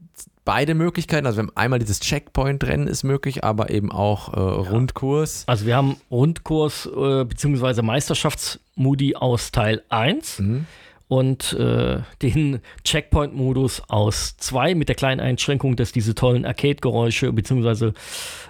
beide 0.44 0.76
Möglichkeiten. 0.76 1.26
Also 1.26 1.38
wir 1.38 1.44
haben 1.48 1.56
einmal 1.56 1.80
dieses 1.80 2.00
Checkpoint-Rennen 2.02 2.88
ist 2.88 3.04
möglich, 3.04 3.44
aber 3.44 3.70
eben 3.72 3.92
auch 3.92 4.34
äh, 4.34 4.40
Rundkurs. 4.40 5.44
also 5.48 5.66
wir 5.66 5.76
haben 5.76 5.96
Rundkurs 6.12 6.86
äh, 6.86 7.24
bzw. 7.26 7.82
Meisterschaftsmodi 7.82 9.16
aus 9.16 9.52
Teil 9.52 9.82
1 9.90 10.40
Mhm. 10.40 10.66
Und 11.08 11.54
äh, 11.54 12.00
den 12.22 12.62
Checkpoint-Modus 12.84 13.84
aus 13.88 14.38
2 14.38 14.76
mit 14.76 14.90
der 14.90 14.96
kleinen 14.96 15.20
Einschränkung, 15.20 15.76
dass 15.76 15.92
diese 15.92 16.16
tollen 16.16 16.46
Arcade-Geräusche 16.46 17.32
bzw. 17.32 17.92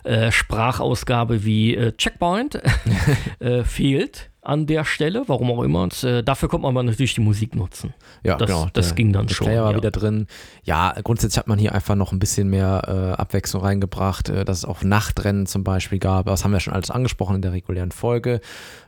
Äh, 0.03 0.31
Sprachausgabe 0.31 1.43
wie 1.43 1.75
äh, 1.75 1.91
Checkpoint 1.97 2.61
äh, 3.39 3.63
fehlt. 3.63 4.29
An 4.45 4.67
der 4.67 4.85
Stelle, 4.85 5.23
warum 5.27 5.51
auch 5.51 5.63
immer. 5.63 5.83
Und 5.83 6.03
äh, 6.03 6.23
dafür 6.23 6.49
konnte 6.49 6.63
man 6.63 6.75
aber 6.75 6.83
natürlich 6.83 7.15
die 7.15 7.21
Musik 7.21 7.55
nutzen. 7.55 7.93
Ja, 8.23 8.37
das, 8.37 8.47
genau. 8.47 8.67
Das 8.73 8.87
der, 8.87 8.95
ging 8.95 9.13
dann 9.13 9.27
der 9.27 9.35
schon. 9.35 9.47
Player 9.47 9.63
war 9.63 9.71
ja. 9.71 9.77
wieder 9.77 9.91
drin. 9.91 10.27
Ja, 10.63 10.95
grundsätzlich 11.03 11.37
hat 11.37 11.47
man 11.47 11.59
hier 11.59 11.73
einfach 11.73 11.95
noch 11.95 12.11
ein 12.11 12.19
bisschen 12.19 12.49
mehr 12.49 12.83
äh, 12.87 13.21
Abwechslung 13.21 13.63
reingebracht, 13.63 14.29
äh, 14.29 14.45
dass 14.45 14.59
es 14.59 14.65
auch 14.65 14.83
Nachtrennen 14.83 15.45
zum 15.45 15.63
Beispiel 15.63 15.99
gab. 15.99 16.27
Das 16.27 16.43
haben 16.43 16.51
wir 16.51 16.59
schon 16.59 16.73
alles 16.73 16.91
angesprochen 16.91 17.37
in 17.37 17.41
der 17.41 17.53
regulären 17.53 17.91
Folge. 17.91 18.41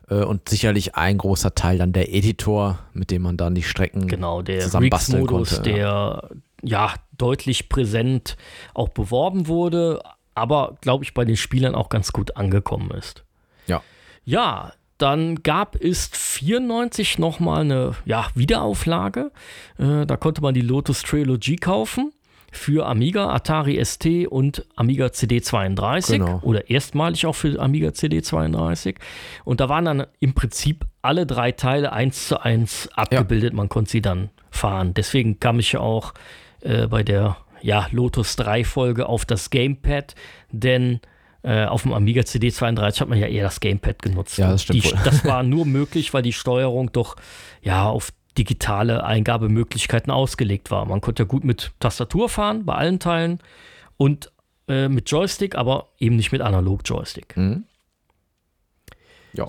Äh, 0.09 0.23
und 0.23 0.49
sicherlich 0.49 0.95
ein 0.95 1.17
großer 1.17 1.55
Teil 1.55 1.77
dann 1.77 1.93
der 1.93 2.13
Editor, 2.13 2.79
mit 2.93 3.11
dem 3.11 3.23
man 3.23 3.37
dann 3.37 3.55
die 3.55 3.63
Strecken 3.63 4.07
Genau, 4.07 4.41
der 4.41 4.61
zusammen 4.61 4.89
basteln 4.89 5.21
Rigs-Modus, 5.21 5.55
konnte. 5.55 5.71
der 5.71 6.29
ja 6.63 6.93
deutlich 7.17 7.69
präsent 7.69 8.37
auch 8.73 8.89
beworben 8.89 9.47
wurde, 9.47 10.01
aber 10.35 10.75
glaube 10.81 11.03
ich 11.03 11.13
bei 11.13 11.25
den 11.25 11.37
Spielern 11.37 11.75
auch 11.75 11.89
ganz 11.89 12.13
gut 12.13 12.37
angekommen 12.37 12.91
ist. 12.91 13.23
Ja. 13.67 13.81
Ja, 14.23 14.73
dann 14.97 15.43
gab 15.43 15.75
es 15.75 16.07
94 16.07 17.19
nochmal 17.19 17.61
eine 17.61 17.95
ja, 18.05 18.27
Wiederauflage. 18.35 19.31
Äh, 19.77 20.05
da 20.05 20.17
konnte 20.17 20.41
man 20.41 20.53
die 20.53 20.61
Lotus 20.61 21.03
Trilogy 21.03 21.55
kaufen 21.55 22.11
für 22.51 22.87
Amiga, 22.87 23.29
Atari 23.29 23.83
ST 23.83 24.27
und 24.27 24.65
Amiga 24.75 25.07
CD32 25.07 26.11
Genau. 26.13 26.39
oder 26.41 26.69
erstmalig 26.69 27.25
auch 27.25 27.35
für 27.35 27.59
Amiga 27.59 27.89
CD32. 27.89 28.95
Und 29.43 29.59
da 29.59 29.69
waren 29.69 29.85
dann 29.85 30.07
im 30.19 30.33
Prinzip 30.33 30.85
alle 31.01 31.25
drei 31.25 31.51
Teile 31.51 31.91
eins 31.91 32.27
zu 32.27 32.41
eins 32.41 32.89
abgebildet. 32.93 33.53
Man 33.53 33.69
konnte 33.69 33.91
sie 33.91 34.01
dann 34.01 34.29
fahren. 34.49 34.93
Deswegen 34.93 35.39
kam 35.39 35.59
ich 35.59 35.73
ja 35.73 35.79
auch 35.81 36.13
äh, 36.61 36.87
bei 36.87 37.03
der 37.03 37.37
ja, 37.61 37.87
Lotus 37.91 38.35
3 38.35 38.63
Folge 38.63 39.07
auf 39.07 39.25
das 39.25 39.49
Gamepad, 39.49 40.15
denn 40.51 40.99
auf 41.43 41.83
dem 41.83 41.93
Amiga 41.93 42.21
CD32 42.21 43.01
hat 43.01 43.09
man 43.09 43.19
ja 43.19 43.27
eher 43.27 43.43
das 43.43 43.59
Gamepad 43.59 44.01
genutzt. 44.01 44.37
Ja, 44.37 44.51
das 44.51 44.63
stimmt 44.63 44.83
Die, 44.83 44.93
das 45.03 45.23
war 45.23 45.43
nur 45.43 45.65
möglich, 45.65 46.13
weil 46.13 46.23
die 46.23 46.33
Steuerung 46.33 46.91
doch 46.91 47.15
ja 47.61 47.87
auf 47.87 48.11
digitale 48.37 49.03
Eingabemöglichkeiten 49.03 50.11
ausgelegt 50.11 50.71
war. 50.71 50.85
Man 50.85 51.01
konnte 51.01 51.23
ja 51.23 51.27
gut 51.27 51.43
mit 51.43 51.71
Tastatur 51.79 52.29
fahren 52.29 52.65
bei 52.65 52.75
allen 52.75 52.99
Teilen 52.99 53.39
und 53.97 54.31
äh, 54.67 54.87
mit 54.89 55.09
Joystick, 55.09 55.55
aber 55.55 55.89
eben 55.99 56.15
nicht 56.15 56.31
mit 56.31 56.41
Analog-Joystick. 56.41 57.35
Mhm. 57.37 57.65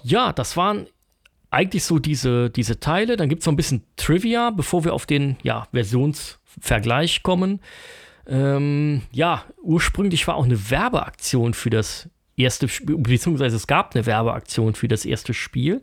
Ja, 0.04 0.33
das 0.33 0.57
waren 0.57 0.87
eigentlich 1.50 1.85
so 1.85 1.99
diese, 1.99 2.50
diese 2.50 2.80
Teile. 2.80 3.16
Dann 3.16 3.28
gibt 3.28 3.42
es 3.42 3.47
noch 3.47 3.52
ein 3.52 3.57
bisschen 3.57 3.85
Trivia, 3.97 4.50
bevor 4.50 4.85
wir 4.85 4.95
auf 4.95 5.07
den 5.07 5.37
ja, 5.42 5.66
Versionsvergleich 5.73 7.23
kommen. 7.23 7.61
Ähm, 8.28 9.02
ja, 9.11 9.44
ursprünglich 9.62 10.26
war 10.28 10.37
auch 10.37 10.44
eine 10.44 10.70
Werbeaktion 10.70 11.54
für 11.54 11.70
das 11.70 12.08
erste 12.37 12.68
Spiel, 12.68 12.97
beziehungsweise 12.99 13.56
es 13.56 13.66
gab 13.66 13.94
eine 13.97 14.06
Werbeaktion 14.06 14.75
für 14.75 14.87
das 14.87 15.04
erste 15.04 15.35
Spiel. 15.35 15.82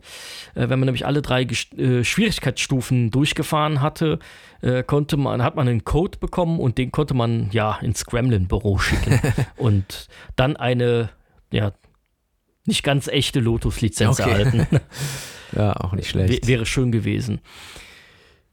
Äh, 0.54 0.68
wenn 0.68 0.78
man 0.78 0.86
nämlich 0.86 1.04
alle 1.04 1.20
drei 1.22 1.42
Ges- 1.42 1.76
äh, 1.78 2.02
Schwierigkeitsstufen 2.04 3.10
durchgefahren 3.10 3.82
hatte, 3.82 4.18
äh, 4.62 4.82
konnte 4.82 5.16
man, 5.16 5.42
hat 5.42 5.56
man 5.56 5.68
einen 5.68 5.84
Code 5.84 6.18
bekommen 6.18 6.58
und 6.60 6.78
den 6.78 6.92
konnte 6.92 7.14
man 7.14 7.50
ja 7.52 7.76
ins 7.82 8.06
Gremlin-Büro 8.06 8.78
schicken 8.78 9.20
und 9.56 10.08
dann 10.36 10.56
eine, 10.56 11.10
ja, 11.52 11.72
nicht 12.64 12.82
ganz 12.82 13.06
echte 13.08 13.40
Lotus-Lizenz 13.40 14.18
Okay. 14.20 14.30
erhalten. 14.30 14.66
Ja, 15.54 15.74
auch 15.76 15.92
nicht 15.92 16.08
W 16.08 16.26
schlecht. 16.26 16.46
wäre 16.48 16.66
schön 16.66 16.90
gewesen. 16.90 17.40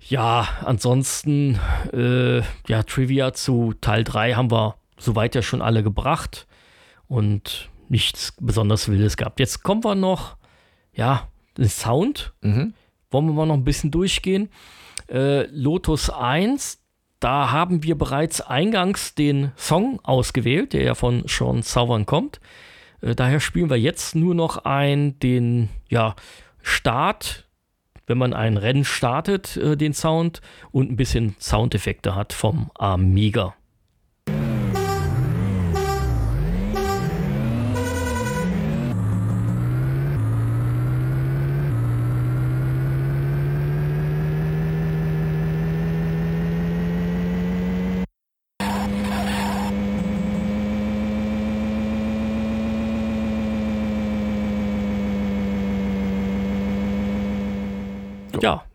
Ja, 0.07 0.47
ansonsten, 0.65 1.59
äh, 1.93 2.39
ja, 2.67 2.83
Trivia 2.83 3.33
zu 3.33 3.73
Teil 3.79 4.03
3 4.03 4.33
haben 4.33 4.51
wir 4.51 4.75
soweit 4.97 5.33
ja 5.33 5.41
schon 5.41 5.61
alle 5.61 5.81
gebracht 5.81 6.45
und 7.07 7.69
nichts 7.87 8.33
besonders 8.39 8.89
Wildes 8.89 9.15
gehabt. 9.15 9.39
Jetzt 9.39 9.63
kommen 9.63 9.83
wir 9.83 9.95
noch, 9.95 10.35
ja, 10.93 11.29
den 11.57 11.69
Sound. 11.69 12.33
Mhm. 12.41 12.73
Wollen 13.11 13.27
wir 13.27 13.33
mal 13.33 13.45
noch 13.45 13.55
ein 13.55 13.63
bisschen 13.63 13.91
durchgehen. 13.91 14.49
Äh, 15.09 15.43
Lotus 15.47 16.09
1, 16.09 16.79
da 17.19 17.51
haben 17.51 17.83
wir 17.83 17.97
bereits 17.97 18.41
eingangs 18.41 19.15
den 19.15 19.51
Song 19.55 19.99
ausgewählt, 20.03 20.73
der 20.73 20.83
ja 20.83 20.95
von 20.95 21.23
Sean 21.27 21.61
Southern 21.63 22.05
kommt. 22.05 22.41
Äh, 23.01 23.15
daher 23.15 23.39
spielen 23.39 23.69
wir 23.69 23.79
jetzt 23.79 24.15
nur 24.15 24.35
noch 24.35 24.65
ein, 24.65 25.17
den 25.19 25.69
ja, 25.87 26.15
Start, 26.61 27.42
wenn 28.07 28.17
man 28.17 28.33
ein 28.33 28.57
Rennen 28.57 28.85
startet, 28.85 29.57
äh, 29.57 29.77
den 29.77 29.93
Sound 29.93 30.41
und 30.71 30.91
ein 30.91 30.95
bisschen 30.95 31.35
Soundeffekte 31.39 32.15
hat 32.15 32.33
vom 32.33 32.71
Amiga. 32.75 33.55
Ja, 58.43 58.65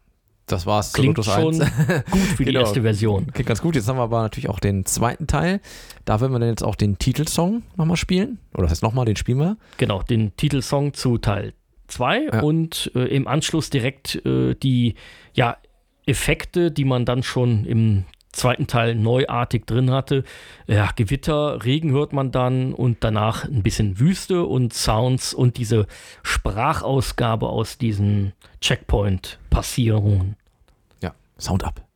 Das 0.48 0.66
war's 0.66 0.92
zu 0.92 1.00
klingt 1.00 1.16
Lotus 1.18 1.32
schon 1.32 1.60
1. 1.62 1.72
gut 2.10 2.20
für 2.20 2.44
die 2.44 2.44
Genau. 2.52 2.60
erste 2.60 2.82
Version. 2.82 3.26
Klingt 3.32 3.48
ganz 3.48 3.60
gut. 3.62 3.76
Jetzt 3.76 3.88
haben 3.88 3.96
wir 3.98 4.02
aber 4.02 4.22
natürlich 4.22 4.48
auch 4.48 4.60
den 4.60 4.84
zweiten 4.86 5.26
Teil. 5.26 5.60
Da 6.04 6.20
werden 6.20 6.32
wir 6.32 6.38
dann 6.38 6.48
jetzt 6.48 6.64
auch 6.64 6.74
den 6.74 6.98
Titelsong 6.98 7.62
nochmal 7.76 7.96
spielen. 7.96 8.38
Oder 8.54 8.62
das 8.64 8.72
heißt 8.72 8.82
nochmal, 8.82 9.04
den 9.04 9.16
spielen 9.16 9.38
wir. 9.38 9.56
Genau, 9.76 10.02
den 10.02 10.34
Titelsong 10.36 10.94
zu 10.94 11.18
Teil 11.18 11.52
2 11.88 12.20
Ja. 12.32 12.40
und 12.40 12.90
äh, 12.94 13.04
im 13.14 13.26
Anschluss 13.28 13.70
direkt 13.70 14.16
äh, 14.26 14.54
die 14.54 14.94
ja, 15.34 15.56
Effekte, 16.06 16.70
die 16.70 16.84
man 16.84 17.04
dann 17.04 17.22
schon 17.22 17.64
im 17.64 18.04
zweiten 18.32 18.66
Teil 18.66 18.94
neuartig 18.94 19.66
drin 19.66 19.90
hatte. 19.90 20.22
Ja, 20.66 20.90
Gewitter, 20.94 21.64
Regen 21.64 21.90
hört 21.92 22.12
man 22.12 22.30
dann 22.30 22.72
und 22.72 22.98
danach 23.00 23.44
ein 23.44 23.62
bisschen 23.62 23.98
Wüste 23.98 24.44
und 24.44 24.72
Sounds 24.72 25.34
und 25.34 25.56
diese 25.56 25.86
Sprachausgabe 26.22 27.48
aus 27.48 27.78
diesen 27.78 28.32
Checkpoint-Passierungen. 28.60 30.36
Sound 31.38 31.64
ab. 31.64 31.87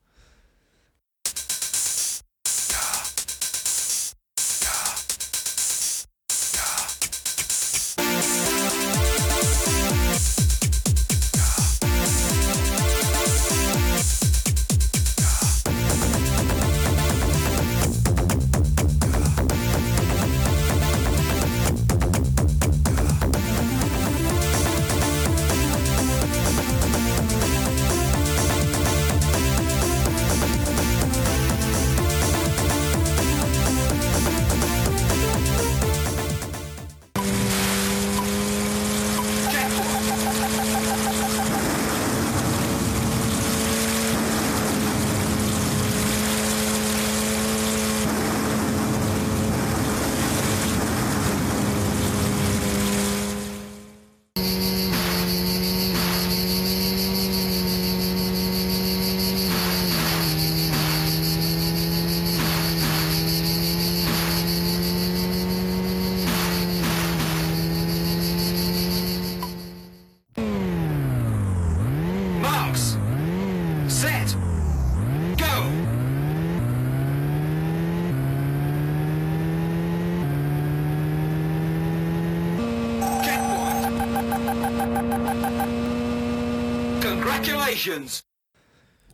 Congratulations. 87.42 88.24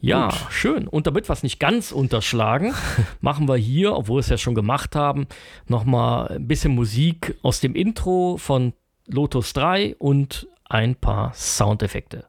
Ja, 0.01 0.29
Gut. 0.29 0.53
schön. 0.53 0.89
Und 0.89 1.07
damit 1.07 1.29
wir 1.29 1.33
es 1.33 1.43
nicht 1.43 1.59
ganz 1.59 1.91
unterschlagen, 1.91 2.75
machen 3.21 3.49
wir 3.49 3.57
hier, 3.57 3.95
obwohl 3.95 4.17
wir 4.17 4.21
es 4.21 4.29
ja 4.29 4.39
schon 4.39 4.55
gemacht 4.55 4.95
haben, 4.95 5.27
nochmal 5.67 6.29
ein 6.29 6.47
bisschen 6.47 6.75
Musik 6.75 7.37
aus 7.43 7.61
dem 7.61 7.75
Intro 7.75 8.37
von 8.37 8.75
Lotus 9.07 9.53
3 9.55 9.97
und 9.99 10.47
ein 10.65 10.95
paar 10.95 11.33
Soundeffekte. 11.35 12.27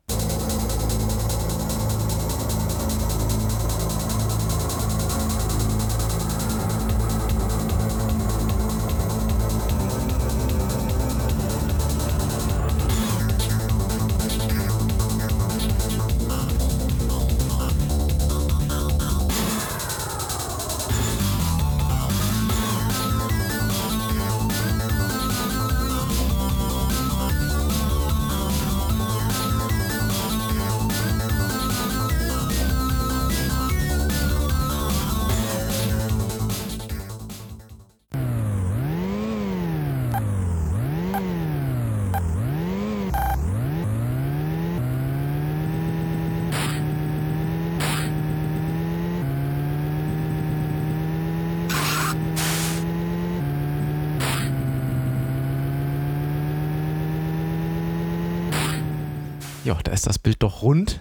Ja, 59.69 59.77
da 59.83 59.91
ist 59.91 60.07
das 60.07 60.17
Bild 60.17 60.41
doch 60.41 60.63
rund. 60.63 60.99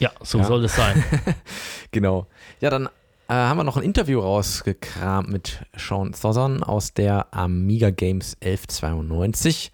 Ja, 0.00 0.10
so 0.20 0.38
Ja. 0.38 0.44
soll 0.44 0.64
es 0.64 0.74
sein. 0.74 1.02
Genau. 1.92 2.26
Ja, 2.60 2.68
dann 2.70 2.86
äh, 3.28 3.34
haben 3.34 3.56
wir 3.56 3.62
noch 3.62 3.76
ein 3.76 3.84
Interview 3.84 4.18
rausgekramt 4.18 5.28
mit 5.28 5.64
Sean 5.76 6.10
Thothon 6.10 6.64
aus 6.64 6.92
der 6.92 7.32
Amiga 7.32 7.90
Games 7.90 8.36
1192. 8.42 9.70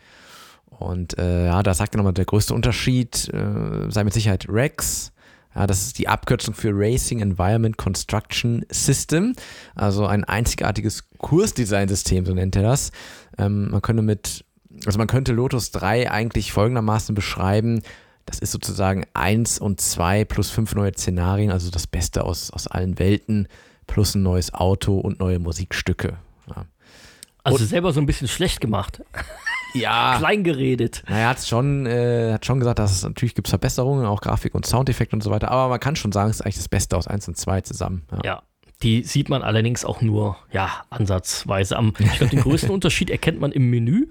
Und 0.69 1.17
äh, 1.19 1.47
ja, 1.47 1.63
da 1.63 1.73
sagt 1.73 1.95
er 1.95 1.97
nochmal, 1.97 2.13
der 2.13 2.27
größte 2.27 2.53
Unterschied 2.53 3.31
äh, 3.33 3.91
sei 3.91 4.05
mit 4.05 4.13
Sicherheit 4.13 4.47
Rex. 4.51 5.13
Ja, 5.55 5.67
das 5.67 5.81
ist 5.81 5.99
die 5.99 6.09
Abkürzung 6.09 6.53
für 6.53 6.73
Racing 6.75 7.21
Environment 7.21 7.79
Construction 7.79 8.67
System. 8.71 9.35
Also 9.75 10.05
ein 10.05 10.25
einzigartiges 10.25 11.09
Kursdesignsystem, 11.17 12.27
so 12.27 12.35
nennt 12.35 12.55
er 12.55 12.63
das. 12.65 12.93
Ähm, 13.39 13.71
man 13.71 13.81
könnte 13.81 14.03
mit, 14.03 14.45
also 14.85 14.99
man 14.99 15.07
könnte 15.09 15.33
Lotus 15.33 15.71
3 15.71 16.11
eigentlich 16.11 16.53
folgendermaßen 16.53 17.15
beschreiben. 17.15 17.81
Das 18.31 18.39
ist 18.39 18.53
sozusagen 18.53 19.05
1 19.13 19.59
und 19.59 19.81
2 19.81 20.25
plus 20.25 20.51
5 20.51 20.77
neue 20.77 20.93
Szenarien, 20.93 21.51
also 21.51 21.69
das 21.69 21.89
Beste 21.89 22.25
aus, 22.25 22.53
aus 22.53 22.69
allen 22.69 23.01
Welten, 23.01 23.49
plus 23.89 24.15
ein 24.15 24.23
neues 24.23 24.55
Auto 24.55 25.01
und 25.01 25.19
neue 25.19 25.41
Musikstücke. 25.41 26.17
Ja. 26.47 26.67
Also 27.43 27.65
selber 27.65 27.93
so 27.93 27.99
ein 27.99 28.07
bisschen 28.07 28.29
schlecht 28.29 28.61
gemacht. 28.61 29.03
Ja. 29.75 30.15
Klein 30.19 30.45
geredet. 30.45 31.03
Na, 31.09 31.19
er 31.19 31.29
hat 31.31 31.45
schon, 31.45 31.87
äh, 31.87 32.35
hat 32.35 32.47
schon 32.47 32.61
gesagt, 32.61 32.79
dass 32.79 32.93
es 32.93 33.03
natürlich 33.03 33.35
gibt 33.35 33.49
Verbesserungen, 33.49 34.07
auch 34.07 34.21
Grafik 34.21 34.55
und 34.55 34.65
Soundeffekte 34.65 35.17
und 35.17 35.23
so 35.23 35.33
weiter, 35.33 35.51
aber 35.51 35.69
man 35.69 35.81
kann 35.81 35.97
schon 35.97 36.13
sagen, 36.13 36.31
es 36.31 36.37
ist 36.37 36.43
eigentlich 36.43 36.57
das 36.57 36.69
Beste 36.69 36.97
aus 36.97 37.09
1 37.09 37.27
und 37.27 37.37
2 37.37 37.63
zusammen. 37.63 38.07
Ja. 38.13 38.21
Ja. 38.25 38.43
Die 38.83 39.03
sieht 39.03 39.29
man 39.29 39.43
allerdings 39.43 39.85
auch 39.85 40.01
nur, 40.01 40.37
ja, 40.53 40.71
ansatzweise. 40.89 41.77
Am, 41.77 41.93
ich 41.99 42.13
glaube, 42.17 42.31
den 42.35 42.41
größten 42.43 42.71
Unterschied 42.71 43.11
erkennt 43.11 43.39
man 43.41 43.53
im 43.53 43.69
Menü. 43.69 44.07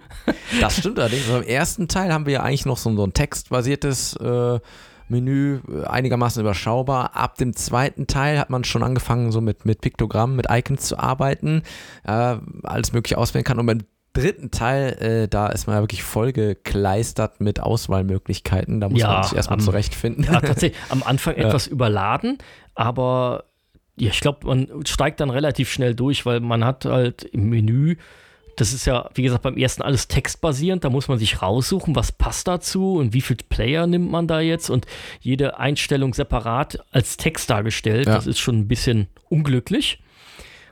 Das 0.61 0.77
stimmt 0.77 0.99
allerdings. 0.99 1.27
Im 1.27 1.41
ersten 1.43 1.88
Teil 1.88 2.13
haben 2.13 2.25
wir 2.27 2.33
ja 2.33 2.43
eigentlich 2.43 2.65
noch 2.67 2.77
so, 2.77 2.95
so 2.95 3.03
ein 3.03 3.13
textbasiertes 3.13 4.15
äh, 4.17 4.59
Menü, 5.07 5.59
äh, 5.67 5.85
einigermaßen 5.88 6.39
überschaubar. 6.41 7.15
Ab 7.15 7.38
dem 7.38 7.55
zweiten 7.55 8.05
Teil 8.05 8.38
hat 8.38 8.51
man 8.51 8.63
schon 8.63 8.83
angefangen, 8.83 9.31
so 9.31 9.41
mit, 9.41 9.65
mit 9.65 9.81
Piktogrammen, 9.81 10.35
mit 10.35 10.45
Icons 10.51 10.81
zu 10.85 10.99
arbeiten, 10.99 11.63
äh, 12.05 12.35
alles 12.61 12.93
Mögliche 12.93 13.17
auswählen 13.17 13.43
kann. 13.43 13.57
Und 13.57 13.65
beim 13.65 13.79
dritten 14.13 14.51
Teil, 14.51 14.93
äh, 15.01 15.27
da 15.27 15.47
ist 15.47 15.65
man 15.65 15.77
ja 15.77 15.81
wirklich 15.81 16.03
vollgekleistert 16.03 17.41
mit 17.41 17.59
Auswahlmöglichkeiten. 17.59 18.79
Da 18.81 18.89
muss 18.89 18.99
Ja, 19.01 19.13
man 19.13 19.23
sich 19.23 19.35
erstmal 19.35 19.59
am- 19.59 19.65
zurechtfinden. 19.65 20.25
Ja, 20.25 20.39
tatsächlich 20.41 20.79
am 20.89 21.03
Anfang 21.03 21.33
etwas 21.38 21.67
überladen, 21.67 22.38
aber 22.75 23.45
ja, 23.99 24.09
ich 24.09 24.21
glaube, 24.21 24.47
man 24.47 24.85
steigt 24.85 25.19
dann 25.19 25.29
relativ 25.29 25.71
schnell 25.71 25.93
durch, 25.93 26.25
weil 26.25 26.39
man 26.39 26.63
hat 26.63 26.85
halt 26.85 27.23
im 27.23 27.49
Menü, 27.49 27.97
das 28.55 28.73
ist 28.73 28.85
ja, 28.85 29.09
wie 29.13 29.23
gesagt, 29.23 29.43
beim 29.43 29.57
ersten 29.57 29.81
alles 29.81 30.07
textbasierend, 30.07 30.83
da 30.83 30.89
muss 30.89 31.07
man 31.07 31.17
sich 31.17 31.41
raussuchen, 31.41 31.95
was 31.95 32.12
passt 32.12 32.47
dazu 32.47 32.95
und 32.95 33.13
wie 33.13 33.21
viel 33.21 33.38
Player 33.38 33.88
nimmt 33.88 34.12
man 34.12 34.27
da 34.27 34.41
jetzt 34.41 34.69
und 34.69 34.85
jede 35.21 35.59
Einstellung 35.59 36.13
separat 36.13 36.79
als 36.91 37.17
Text 37.17 37.49
dargestellt. 37.49 38.07
Ja. 38.07 38.15
Das 38.15 38.27
ist 38.27 38.39
schon 38.39 38.59
ein 38.59 38.67
bisschen 38.67 39.07
unglücklich. 39.29 40.01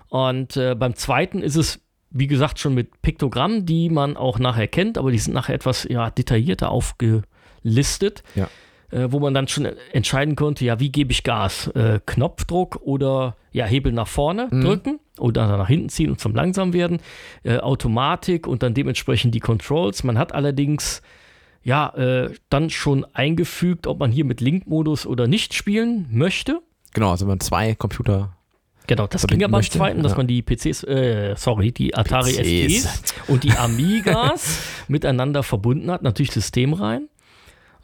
Und 0.10 0.58
äh, 0.58 0.76
beim 0.76 0.96
zweiten 0.96 1.42
ist 1.42 1.56
es, 1.56 1.82
wie 2.10 2.28
gesagt, 2.28 2.60
schon 2.60 2.74
mit 2.74 3.02
Piktogrammen, 3.02 3.66
die 3.66 3.90
man 3.90 4.16
auch 4.16 4.40
nachher 4.40 4.68
kennt, 4.68 4.98
aber 4.98 5.12
die 5.12 5.20
sind 5.20 5.34
nachher 5.34 5.56
etwas 5.56 5.86
ja, 5.90 6.10
detaillierter 6.10 6.70
aufgelistet 6.70 8.24
Ja. 8.36 8.50
Äh, 8.92 9.08
wo 9.10 9.20
man 9.20 9.34
dann 9.34 9.48
schon 9.48 9.68
entscheiden 9.92 10.36
konnte, 10.36 10.66
ja, 10.66 10.80
wie 10.80 10.92
gebe 10.92 11.12
ich 11.12 11.24
Gas? 11.24 11.68
Äh, 11.68 12.00
Knopfdruck 12.06 12.80
oder 12.82 13.36
ja, 13.52 13.66
Hebel 13.66 13.92
nach 13.92 14.08
vorne 14.08 14.50
drücken 14.50 15.00
oder 15.18 15.58
nach 15.58 15.68
hinten 15.68 15.90
ziehen 15.90 16.12
und 16.12 16.20
zum 16.20 16.36
langsam 16.36 16.74
werden, 16.74 17.00
äh, 17.44 17.58
Automatik 17.58 18.48
und 18.48 18.64
dann 18.64 18.74
dementsprechend 18.74 19.34
die 19.34 19.40
Controls. 19.40 20.04
Man 20.04 20.18
hat 20.18 20.34
allerdings 20.34 21.02
ja 21.64 21.90
äh, 21.96 22.32
dann 22.50 22.70
schon 22.70 23.06
eingefügt, 23.14 23.88
ob 23.88 24.00
man 24.00 24.12
hier 24.12 24.26
mit 24.26 24.42
Link-Modus 24.42 25.06
oder 25.06 25.28
nicht 25.28 25.54
spielen 25.54 26.08
möchte. 26.12 26.62
Genau, 26.94 27.12
also 27.12 27.26
wenn 27.26 27.34
man 27.34 27.40
zwei 27.40 27.76
Computer 27.76 28.38
Genau, 28.88 29.06
das 29.06 29.28
ging 29.28 29.42
ja 29.42 29.50
beim 29.50 29.62
zweiten, 29.64 30.02
dass 30.02 30.14
ja. 30.14 30.18
man 30.18 30.28
die 30.28 30.42
PCs, 30.42 30.86
äh, 30.86 31.36
sorry, 31.36 31.74
die 31.74 31.94
Atari 31.94 32.32
PCs. 32.32 32.84
STs 32.86 33.14
und 33.28 33.44
die 33.44 33.52
Amigas 33.52 34.62
miteinander 34.88 35.44
verbunden 35.44 35.92
hat, 35.92 36.04
natürlich 36.04 36.32
systemrein. 36.32 37.10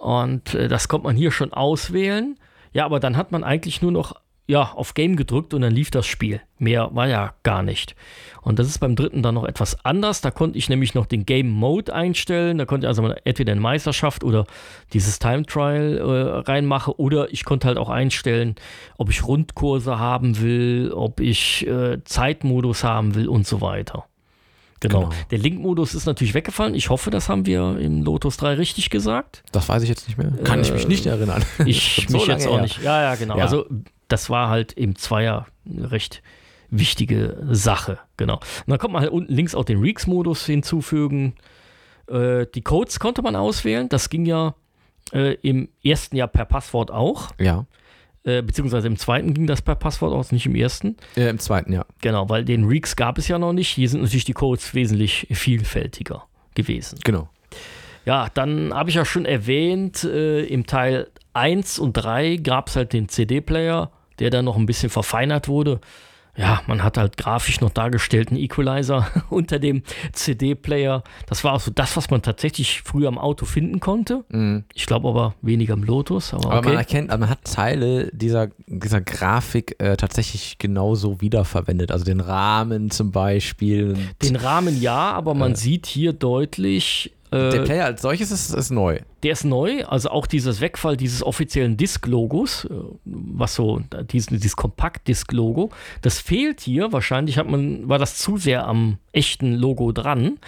Und 0.03 0.53
äh, 0.53 0.67
das 0.67 0.89
konnte 0.89 1.07
man 1.07 1.15
hier 1.15 1.31
schon 1.31 1.53
auswählen. 1.53 2.37
Ja, 2.73 2.85
aber 2.85 2.99
dann 2.99 3.15
hat 3.15 3.31
man 3.31 3.43
eigentlich 3.43 3.81
nur 3.81 3.91
noch 3.91 4.15
ja, 4.45 4.73
auf 4.73 4.93
Game 4.93 5.15
gedrückt 5.15 5.53
und 5.53 5.61
dann 5.61 5.71
lief 5.71 5.89
das 5.89 6.05
Spiel. 6.05 6.41
Mehr 6.59 6.89
war 6.93 7.07
ja 7.07 7.33
gar 7.43 7.63
nicht. 7.63 7.95
Und 8.41 8.59
das 8.59 8.67
ist 8.67 8.79
beim 8.79 8.97
dritten 8.97 9.23
dann 9.23 9.35
noch 9.35 9.45
etwas 9.45 9.85
anders. 9.85 10.19
Da 10.19 10.31
konnte 10.31 10.57
ich 10.57 10.67
nämlich 10.67 10.93
noch 10.93 11.05
den 11.05 11.25
Game 11.25 11.49
Mode 11.49 11.95
einstellen. 11.95 12.57
Da 12.57 12.65
konnte 12.65 12.85
ich 12.85 12.89
also 12.89 13.07
entweder 13.23 13.53
eine 13.53 13.61
Meisterschaft 13.61 14.25
oder 14.25 14.45
dieses 14.91 15.19
Time 15.19 15.45
Trial 15.45 15.97
äh, 15.97 16.51
reinmache. 16.51 16.99
Oder 16.99 17.31
ich 17.31 17.45
konnte 17.45 17.67
halt 17.67 17.77
auch 17.77 17.89
einstellen, 17.89 18.55
ob 18.97 19.09
ich 19.09 19.25
Rundkurse 19.25 19.97
haben 19.97 20.41
will, 20.41 20.91
ob 20.93 21.21
ich 21.21 21.65
äh, 21.65 22.03
Zeitmodus 22.03 22.83
haben 22.83 23.15
will 23.15 23.29
und 23.29 23.47
so 23.47 23.61
weiter. 23.61 24.05
Genau. 24.83 25.09
Genau. 25.09 25.13
Der 25.31 25.37
Link-Modus 25.39 25.95
ist 25.95 26.05
natürlich 26.05 26.33
weggefallen. 26.33 26.75
Ich 26.75 26.89
hoffe, 26.89 27.09
das 27.09 27.29
haben 27.29 27.45
wir 27.45 27.77
im 27.79 28.03
Lotus 28.03 28.37
3 28.37 28.55
richtig 28.55 28.89
gesagt. 28.89 29.43
Das 29.51 29.69
weiß 29.69 29.81
ich 29.83 29.89
jetzt 29.89 30.07
nicht 30.07 30.17
mehr. 30.17 30.31
Kann 30.43 30.61
ich 30.61 30.71
mich 30.71 30.87
nicht 30.87 31.05
erinnern. 31.05 31.43
Ich 31.65 32.05
so 32.09 32.17
mich 32.17 32.27
jetzt 32.27 32.47
auch 32.47 32.55
her. 32.55 32.63
nicht. 32.63 32.81
Ja, 32.83 33.01
ja, 33.01 33.15
genau. 33.15 33.37
Ja. 33.37 33.43
Also 33.43 33.65
das 34.09 34.29
war 34.29 34.49
halt 34.49 34.73
im 34.73 34.95
Zweier 34.95 35.47
eine 35.65 35.91
recht 35.91 36.21
wichtige 36.69 37.37
Sache. 37.51 37.99
Genau. 38.17 38.35
Und 38.35 38.41
dann 38.67 38.77
kommt 38.79 38.93
man 38.93 39.01
halt 39.01 39.11
unten 39.11 39.33
links 39.33 39.55
auch 39.55 39.63
den 39.63 39.79
Reeks-Modus 39.79 40.45
hinzufügen. 40.45 41.35
Äh, 42.07 42.47
die 42.53 42.61
Codes 42.61 42.99
konnte 42.99 43.21
man 43.21 43.35
auswählen. 43.35 43.87
Das 43.87 44.09
ging 44.09 44.25
ja 44.25 44.55
äh, 45.13 45.35
im 45.35 45.69
ersten 45.83 46.15
Jahr 46.17 46.27
per 46.27 46.45
Passwort 46.45 46.91
auch. 46.91 47.29
Ja, 47.39 47.65
Äh, 48.25 48.41
beziehungsweise 48.41 48.87
im 48.87 48.97
zweiten 48.97 49.33
ging 49.33 49.47
das 49.47 49.61
per 49.61 49.75
Passwort 49.75 50.13
aus, 50.13 50.31
nicht 50.31 50.45
im 50.45 50.55
ersten. 50.55 50.95
äh, 51.17 51.27
im 51.29 51.39
zweiten, 51.39 51.73
ja. 51.73 51.85
Genau, 52.01 52.29
weil 52.29 52.45
den 52.45 52.63
Reeks 52.63 52.95
gab 52.95 53.17
es 53.17 53.27
ja 53.27 53.37
noch 53.37 53.51
nicht. 53.53 53.69
Hier 53.69 53.89
sind 53.89 54.01
natürlich 54.01 54.23
die 54.25 54.33
Codes 54.33 54.73
wesentlich 54.73 55.27
vielfältiger 55.31 56.23
gewesen. 56.55 56.99
Genau. 57.03 57.29
Ja, 58.05 58.27
dann 58.33 58.73
habe 58.73 58.89
ich 58.89 58.95
ja 58.95 59.05
schon 59.05 59.25
erwähnt, 59.25 60.03
äh, 60.03 60.43
im 60.45 60.65
Teil 60.65 61.07
1 61.33 61.79
und 61.79 61.93
3 61.93 62.37
gab 62.37 62.67
es 62.67 62.75
halt 62.75 62.93
den 62.93 63.09
CD-Player, 63.09 63.91
der 64.19 64.29
dann 64.29 64.45
noch 64.45 64.57
ein 64.57 64.65
bisschen 64.65 64.89
verfeinert 64.89 65.47
wurde. 65.47 65.79
Ja, 66.35 66.61
man 66.65 66.83
hat 66.83 66.97
halt 66.97 67.17
grafisch 67.17 67.61
noch 67.61 67.69
dargestellt 67.69 68.29
einen 68.29 68.39
Equalizer 68.39 69.07
unter 69.29 69.59
dem 69.59 69.83
CD-Player. 70.13 71.03
Das 71.27 71.43
war 71.43 71.53
auch 71.53 71.59
so 71.59 71.71
das, 71.71 71.95
was 71.95 72.09
man 72.09 72.21
tatsächlich 72.21 72.81
früher 72.81 73.07
am 73.07 73.19
Auto 73.19 73.45
finden 73.45 73.79
konnte. 73.79 74.23
Ich 74.73 74.85
glaube 74.87 75.09
aber 75.09 75.35
weniger 75.41 75.75
im 75.75 75.83
Lotus. 75.83 76.33
Aber, 76.33 76.45
Aber 76.45 76.55
man 76.55 76.65
okay. 76.65 76.75
erkennt, 76.75 77.11
also 77.11 77.19
man 77.19 77.29
hat 77.29 77.43
Teile 77.43 78.09
dieser, 78.13 78.49
dieser 78.65 79.01
Grafik 79.01 79.75
äh, 79.79 79.95
tatsächlich 79.95 80.57
genauso 80.57 81.21
wiederverwendet. 81.21 81.91
Also 81.91 82.03
den 82.03 82.19
Rahmen 82.19 82.89
zum 82.89 83.11
Beispiel. 83.11 83.95
Den 84.21 84.35
Rahmen 84.35 84.81
ja, 84.81 85.11
aber 85.11 85.35
man 85.35 85.55
sieht 85.55 85.85
hier 85.85 86.13
deutlich 86.13 87.13
Äh, 87.33 87.49
Der 87.49 87.61
Player 87.63 87.85
als 87.85 88.01
solches 88.01 88.31
ist, 88.31 88.53
ist 88.53 88.69
neu. 88.71 88.99
Der 89.23 89.31
ist 89.31 89.43
neu, 89.43 89.83
also 89.85 90.09
auch 90.09 90.27
dieses 90.27 90.61
Wegfall 90.61 90.97
dieses 90.97 91.23
offiziellen 91.23 91.77
Disk-Logos, 91.77 92.65
äh, 92.65 92.69
was 93.05 93.55
so, 93.55 93.81
dieses, 94.11 94.27
dieses 94.27 94.55
Kompakt-Disk-Logo, 94.55 95.69
das 96.01 96.19
fehlt 96.19 96.61
hier. 96.61 96.91
Wahrscheinlich 96.93 97.37
hat 97.37 97.47
man, 97.47 97.87
war 97.89 97.99
das 97.99 98.17
zu 98.17 98.37
sehr 98.37 98.67
am 98.67 98.97
echten 99.11 99.53
Logo 99.53 99.91
dran. 99.91 100.39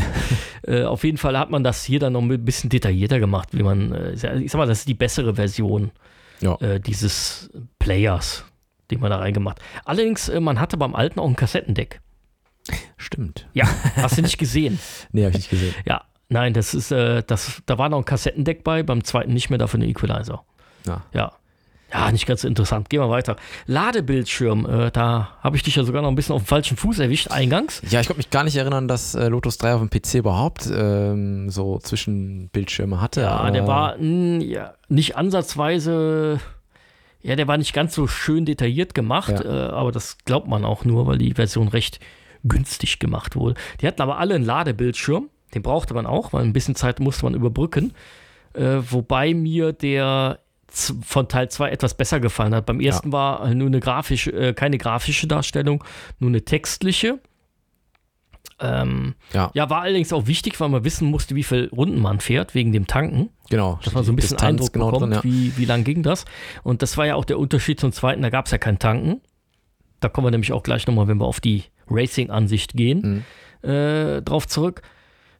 äh, 0.66 0.84
auf 0.84 1.04
jeden 1.04 1.18
Fall 1.18 1.38
hat 1.38 1.50
man 1.50 1.64
das 1.64 1.84
hier 1.84 1.98
dann 2.00 2.14
noch 2.14 2.22
ein 2.22 2.44
bisschen 2.44 2.70
detaillierter 2.70 3.18
gemacht, 3.20 3.48
wie 3.52 3.62
man, 3.62 3.92
äh, 3.92 4.12
ich 4.12 4.50
sag 4.50 4.58
mal, 4.58 4.66
das 4.66 4.80
ist 4.80 4.88
die 4.88 4.94
bessere 4.94 5.34
Version 5.34 5.90
Ja. 6.40 6.56
äh, 6.60 6.80
dieses 6.80 7.50
Players, 7.78 8.44
den 8.90 9.00
man 9.00 9.10
da 9.10 9.18
reingemacht. 9.18 9.60
Allerdings, 9.84 10.28
äh, 10.28 10.40
man 10.40 10.60
hatte 10.60 10.76
beim 10.76 10.94
alten 10.94 11.20
auch 11.20 11.28
ein 11.28 11.36
Kassettendeck. 11.36 12.00
Stimmt. 12.96 13.48
Ja, 13.54 13.66
hast 13.96 14.18
du 14.18 14.22
nicht 14.22 14.38
gesehen. 14.38 14.78
Nee, 15.10 15.22
habe 15.24 15.30
ich 15.30 15.38
nicht 15.38 15.50
gesehen. 15.50 15.74
Ja, 15.84 16.02
nein, 16.32 16.52
das 16.54 16.74
ist, 16.74 16.90
äh, 16.90 17.22
das, 17.26 17.62
da 17.66 17.78
war 17.78 17.88
noch 17.88 17.98
ein 17.98 18.04
Kassettendeck 18.04 18.64
bei, 18.64 18.82
beim 18.82 19.04
zweiten 19.04 19.32
nicht 19.32 19.50
mehr, 19.50 19.58
dafür 19.58 19.78
ein 19.80 19.82
Equalizer. 19.88 20.42
Ja. 20.86 21.02
Ja. 21.12 21.32
Ja, 21.94 22.10
nicht 22.10 22.24
ganz 22.24 22.40
so 22.40 22.48
interessant. 22.48 22.88
Gehen 22.88 23.00
wir 23.00 23.10
weiter. 23.10 23.36
Ladebildschirm, 23.66 24.64
äh, 24.64 24.90
da 24.90 25.36
habe 25.42 25.56
ich 25.56 25.62
dich 25.62 25.76
ja 25.76 25.84
sogar 25.84 26.00
noch 26.00 26.08
ein 26.08 26.14
bisschen 26.14 26.34
auf 26.34 26.40
dem 26.44 26.46
falschen 26.46 26.78
Fuß 26.78 27.00
erwischt, 27.00 27.30
eingangs. 27.30 27.82
Ja, 27.90 28.00
ich 28.00 28.06
konnte 28.06 28.20
mich 28.20 28.30
gar 28.30 28.44
nicht 28.44 28.56
erinnern, 28.56 28.88
dass 28.88 29.14
äh, 29.14 29.28
Lotus 29.28 29.58
3 29.58 29.74
auf 29.74 29.80
dem 29.86 29.90
PC 29.90 30.14
überhaupt 30.14 30.66
ähm, 30.74 31.50
so 31.50 31.78
Zwischenbildschirme 31.78 32.98
hatte. 33.02 33.20
Ja, 33.20 33.50
der 33.50 33.66
war 33.66 33.98
mh, 33.98 34.42
ja, 34.42 34.72
nicht 34.88 35.16
ansatzweise, 35.16 36.40
ja, 37.20 37.36
der 37.36 37.46
war 37.46 37.58
nicht 37.58 37.74
ganz 37.74 37.94
so 37.94 38.06
schön 38.06 38.46
detailliert 38.46 38.94
gemacht, 38.94 39.30
Ja. 39.44 39.68
äh, 39.68 39.70
aber 39.72 39.92
das 39.92 40.16
glaubt 40.24 40.48
man 40.48 40.64
auch 40.64 40.86
nur, 40.86 41.06
weil 41.06 41.18
die 41.18 41.34
Version 41.34 41.68
recht 41.68 42.00
günstig 42.42 43.00
gemacht 43.00 43.36
wurde. 43.36 43.54
Die 43.82 43.86
hatten 43.86 44.00
aber 44.00 44.16
alle 44.18 44.34
einen 44.34 44.44
Ladebildschirm, 44.44 45.28
den 45.54 45.62
brauchte 45.62 45.94
man 45.94 46.06
auch, 46.06 46.32
weil 46.32 46.42
ein 46.44 46.52
bisschen 46.52 46.74
Zeit 46.74 47.00
musste 47.00 47.24
man 47.24 47.34
überbrücken. 47.34 47.92
Äh, 48.54 48.78
wobei 48.90 49.34
mir 49.34 49.72
der 49.72 50.38
von 50.72 51.28
Teil 51.28 51.50
2 51.50 51.70
etwas 51.70 51.94
besser 51.94 52.18
gefallen 52.20 52.54
hat. 52.54 52.66
Beim 52.66 52.80
ersten 52.80 53.12
war 53.12 53.52
nur 53.54 53.66
eine 53.66 53.80
grafische, 53.80 54.32
äh, 54.32 54.54
keine 54.54 54.78
grafische 54.78 55.26
Darstellung, 55.26 55.84
nur 56.18 56.30
eine 56.30 56.42
textliche. 56.42 57.18
Ähm, 58.58 59.14
Ja, 59.32 59.50
ja, 59.54 59.68
war 59.68 59.82
allerdings 59.82 60.12
auch 60.12 60.26
wichtig, 60.26 60.58
weil 60.60 60.68
man 60.68 60.84
wissen 60.84 61.10
musste, 61.10 61.34
wie 61.34 61.42
viel 61.42 61.68
Runden 61.72 62.00
man 62.00 62.20
fährt, 62.20 62.54
wegen 62.54 62.72
dem 62.72 62.86
Tanken. 62.86 63.28
genau. 63.50 63.78
Dass 63.84 63.92
man 63.92 64.04
so 64.04 64.12
ein 64.12 64.16
bisschen 64.16 64.36
Distanz 64.36 64.48
Eindruck 64.48 64.72
genau 64.72 64.90
bekommt, 64.90 65.12
drin, 65.12 65.12
ja. 65.12 65.24
wie, 65.24 65.56
wie 65.56 65.64
lang 65.64 65.84
ging 65.84 66.02
das. 66.02 66.24
Und 66.62 66.80
das 66.80 66.96
war 66.96 67.06
ja 67.06 67.16
auch 67.16 67.24
der 67.24 67.38
Unterschied 67.38 67.78
zum 67.78 67.92
zweiten, 67.92 68.22
da 68.22 68.30
gab 68.30 68.46
es 68.46 68.52
ja 68.52 68.58
kein 68.58 68.78
Tanken. 68.78 69.20
Da 70.00 70.08
kommen 70.08 70.26
wir 70.26 70.30
nämlich 70.30 70.52
auch 70.52 70.62
gleich 70.62 70.86
nochmal, 70.86 71.06
wenn 71.06 71.18
wir 71.18 71.26
auf 71.26 71.40
die 71.40 71.64
Racing-Ansicht 71.88 72.74
gehen, 72.74 73.24
äh, 73.62 74.22
drauf 74.22 74.46
zurück. 74.48 74.82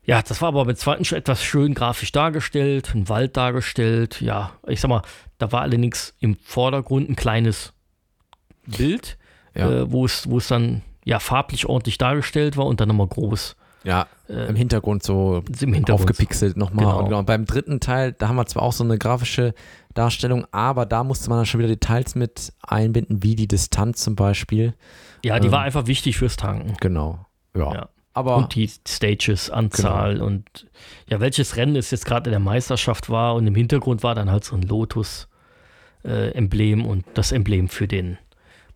Ja, 0.05 0.21
das 0.23 0.41
war 0.43 0.49
aber 0.49 0.65
beim 0.65 0.75
zweiten 0.77 1.05
schon 1.05 1.19
etwas 1.19 1.43
schön 1.45 1.75
grafisch 1.75 2.11
dargestellt, 2.11 2.93
ein 2.95 3.09
Wald 3.09 3.37
dargestellt. 3.37 4.21
Ja, 4.21 4.53
ich 4.67 4.81
sag 4.81 4.89
mal, 4.89 5.03
da 5.39 5.53
war 5.53 5.61
allerdings 5.63 6.15
im 6.19 6.37
Vordergrund 6.37 7.09
ein 7.09 7.17
kleines 7.17 7.73
Bild, 8.67 9.17
Ja. 9.55 9.71
äh, 9.71 9.93
wo 9.93 10.05
es 10.05 10.29
wo 10.29 10.39
es 10.39 10.49
dann 10.49 10.83
ja 11.05 11.19
farblich 11.19 11.67
ordentlich 11.67 11.99
dargestellt 11.99 12.57
war 12.57 12.67
und 12.67 12.81
dann 12.81 12.89
nochmal 12.89 13.07
groß 13.09 13.57
Ja, 13.85 14.07
äh, 14.29 14.47
im 14.49 14.57
Hintergrund 14.57 15.03
so 15.03 15.43
im 15.61 15.73
Hintergrund. 15.73 15.91
aufgepixelt 15.91 16.57
nochmal. 16.57 16.85
Genau. 16.87 16.99
Und 16.99 17.05
genau, 17.07 17.23
beim 17.23 17.45
dritten 17.45 17.81
Teil, 17.81 18.13
da 18.13 18.29
haben 18.29 18.37
wir 18.37 18.47
zwar 18.47 18.63
auch 18.63 18.73
so 18.73 18.85
eine 18.85 18.99
grafische 18.99 19.55
Darstellung, 19.95 20.47
aber 20.53 20.87
da 20.87 21.05
musste 21.05 21.29
man 21.29 21.39
dann 21.39 21.47
schon 21.47 21.59
wieder 21.61 21.69
Details 21.69 22.15
mit 22.15 22.53
einbinden, 22.63 23.23
wie 23.23 23.35
die 23.37 23.49
Distanz 23.49 24.03
zum 24.03 24.15
Beispiel. 24.17 24.75
Ja, 25.25 25.39
die 25.39 25.47
ähm, 25.49 25.53
war 25.53 25.61
einfach 25.63 25.87
wichtig 25.87 26.17
fürs 26.19 26.37
Tanken. 26.37 26.75
Genau. 26.81 27.27
Ja. 27.57 27.73
Ja. 27.75 27.89
Aber 28.15 28.37
Und 28.37 28.55
die 28.55 28.69
Stages, 28.87 29.49
Anzahl 29.51 30.15
Genau. 30.15 30.27
und 30.27 30.67
ja, 31.09 31.19
welches 31.21 31.57
Rennen 31.57 31.77
es 31.77 31.91
jetzt 31.91 32.05
gerade 32.05 32.29
in 32.29 32.33
der 32.33 32.41
Meisterschaft 32.41 33.09
war 33.09 33.35
und 33.35 33.47
im 33.47 33.55
Hintergrund 33.55 34.03
war 34.03 34.15
dann 34.15 34.31
halt 34.31 34.45
so 34.45 34.55
ein 34.55 34.63
Lotus-Emblem 36.05 36.85
und 36.85 37.05
das 37.15 37.33
Emblem 37.33 37.69
für 37.69 37.89
den 37.89 38.19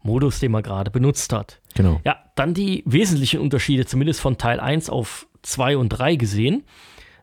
Modus, 0.02 0.38
den 0.40 0.52
man 0.52 0.62
gerade 0.62 0.90
benutzt 0.90 1.32
hat. 1.32 1.60
genau. 1.74 2.00
Ja, 2.04 2.16
dann 2.36 2.54
die 2.54 2.82
wesentlichen 2.86 3.40
Unterschiede, 3.40 3.86
zumindest 3.86 4.20
von 4.20 4.38
Teil 4.38 4.60
1 4.60 4.88
auf 4.90 5.26
2 5.42 5.76
und 5.78 5.88
3 5.90 6.16
gesehen, 6.16 6.64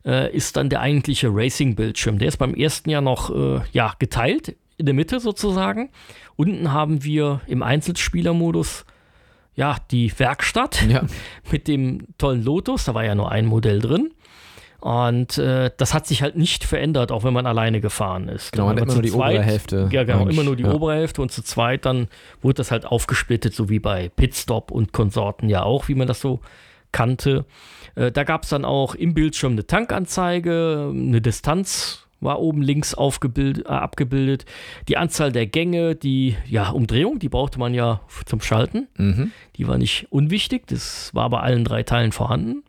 äh, 0.05 0.35
ist 0.35 0.57
dann 0.57 0.69
der 0.69 0.81
eigentliche 0.81 1.29
Racing-Bildschirm. 1.31 2.19
Der 2.19 2.27
ist 2.27 2.37
beim 2.37 2.53
ersten 2.53 2.89
Jahr 2.89 3.01
noch 3.01 3.29
äh, 3.29 3.61
ja, 3.71 3.93
geteilt, 3.99 4.55
in 4.77 4.85
der 4.85 4.95
Mitte 4.95 5.19
sozusagen. 5.19 5.91
Unten 6.35 6.73
haben 6.73 7.03
wir 7.03 7.41
im 7.47 7.63
Einzelspielermodus 7.63 8.85
ja, 9.55 9.77
die 9.91 10.11
Werkstatt 10.17 10.85
Ja. 10.87 11.03
mit 11.51 11.67
dem 11.67 12.07
tollen 12.17 12.43
Lotus. 12.43 12.85
Da 12.85 12.93
war 12.93 13.05
ja 13.05 13.15
nur 13.15 13.31
ein 13.31 13.45
Modell 13.45 13.79
drin. 13.79 14.11
Und 14.79 15.37
äh, 15.37 15.71
das 15.77 15.93
hat 15.93 16.07
sich 16.07 16.21
halt 16.21 16.35
nicht 16.35 16.65
verändert, 16.65 17.13
auch 17.13 17.23
wenn 17.23 17.31
man 17.31 17.45
alleine 17.45 17.79
gefahren 17.79 18.27
ist. 18.27 18.51
Genau, 18.51 18.65
man 18.65 18.75
hat 18.75 18.83
immer 18.83 18.93
nur 18.93 19.01
die 19.01 19.13
obere 19.13 19.41
Hälfte 19.41 19.87
Ja, 19.91 20.03
genau, 20.03 20.19
eigentlich, 20.19 20.35
immer 20.35 20.43
nur 20.43 20.57
die 20.57 20.63
ja. 20.63 20.73
obere 20.73 20.95
Hälfte 20.95 21.21
und 21.21 21.31
zu 21.31 21.41
zweit 21.41 21.85
dann 21.85 22.09
wurde 22.41 22.55
das 22.55 22.69
halt 22.69 22.85
aufgesplittet, 22.85 23.55
so 23.55 23.69
wie 23.69 23.79
bei 23.79 24.09
Pitstop 24.09 24.71
und 24.71 24.91
Konsorten 24.91 25.47
ja 25.47 25.63
auch, 25.63 25.87
wie 25.87 25.95
man 25.95 26.07
das 26.07 26.19
so 26.19 26.41
kannte. 26.91 27.45
Äh, 27.95 28.11
da 28.11 28.25
gab 28.25 28.43
es 28.43 28.49
dann 28.49 28.65
auch 28.65 28.93
im 28.93 29.13
Bildschirm 29.13 29.53
eine 29.53 29.65
Tankanzeige, 29.65 30.91
eine 30.93 31.21
Distanz 31.21 32.02
war 32.23 32.39
oben 32.39 32.61
links 32.61 32.93
aufgebildet, 32.93 33.65
äh, 33.65 33.69
abgebildet, 33.69 34.45
die 34.87 34.97
Anzahl 34.97 35.31
der 35.31 35.45
Gänge, 35.47 35.95
die 35.95 36.35
ja, 36.47 36.69
Umdrehung, 36.69 37.19
die 37.19 37.29
brauchte 37.29 37.59
man 37.59 37.73
ja 37.73 38.01
zum 38.25 38.41
Schalten. 38.41 38.87
Mhm. 38.97 39.31
Die 39.55 39.67
war 39.67 39.77
nicht 39.77 40.07
unwichtig, 40.11 40.67
das 40.67 41.13
war 41.13 41.29
bei 41.29 41.39
allen 41.39 41.63
drei 41.63 41.83
Teilen 41.83 42.11
vorhanden. 42.11 42.63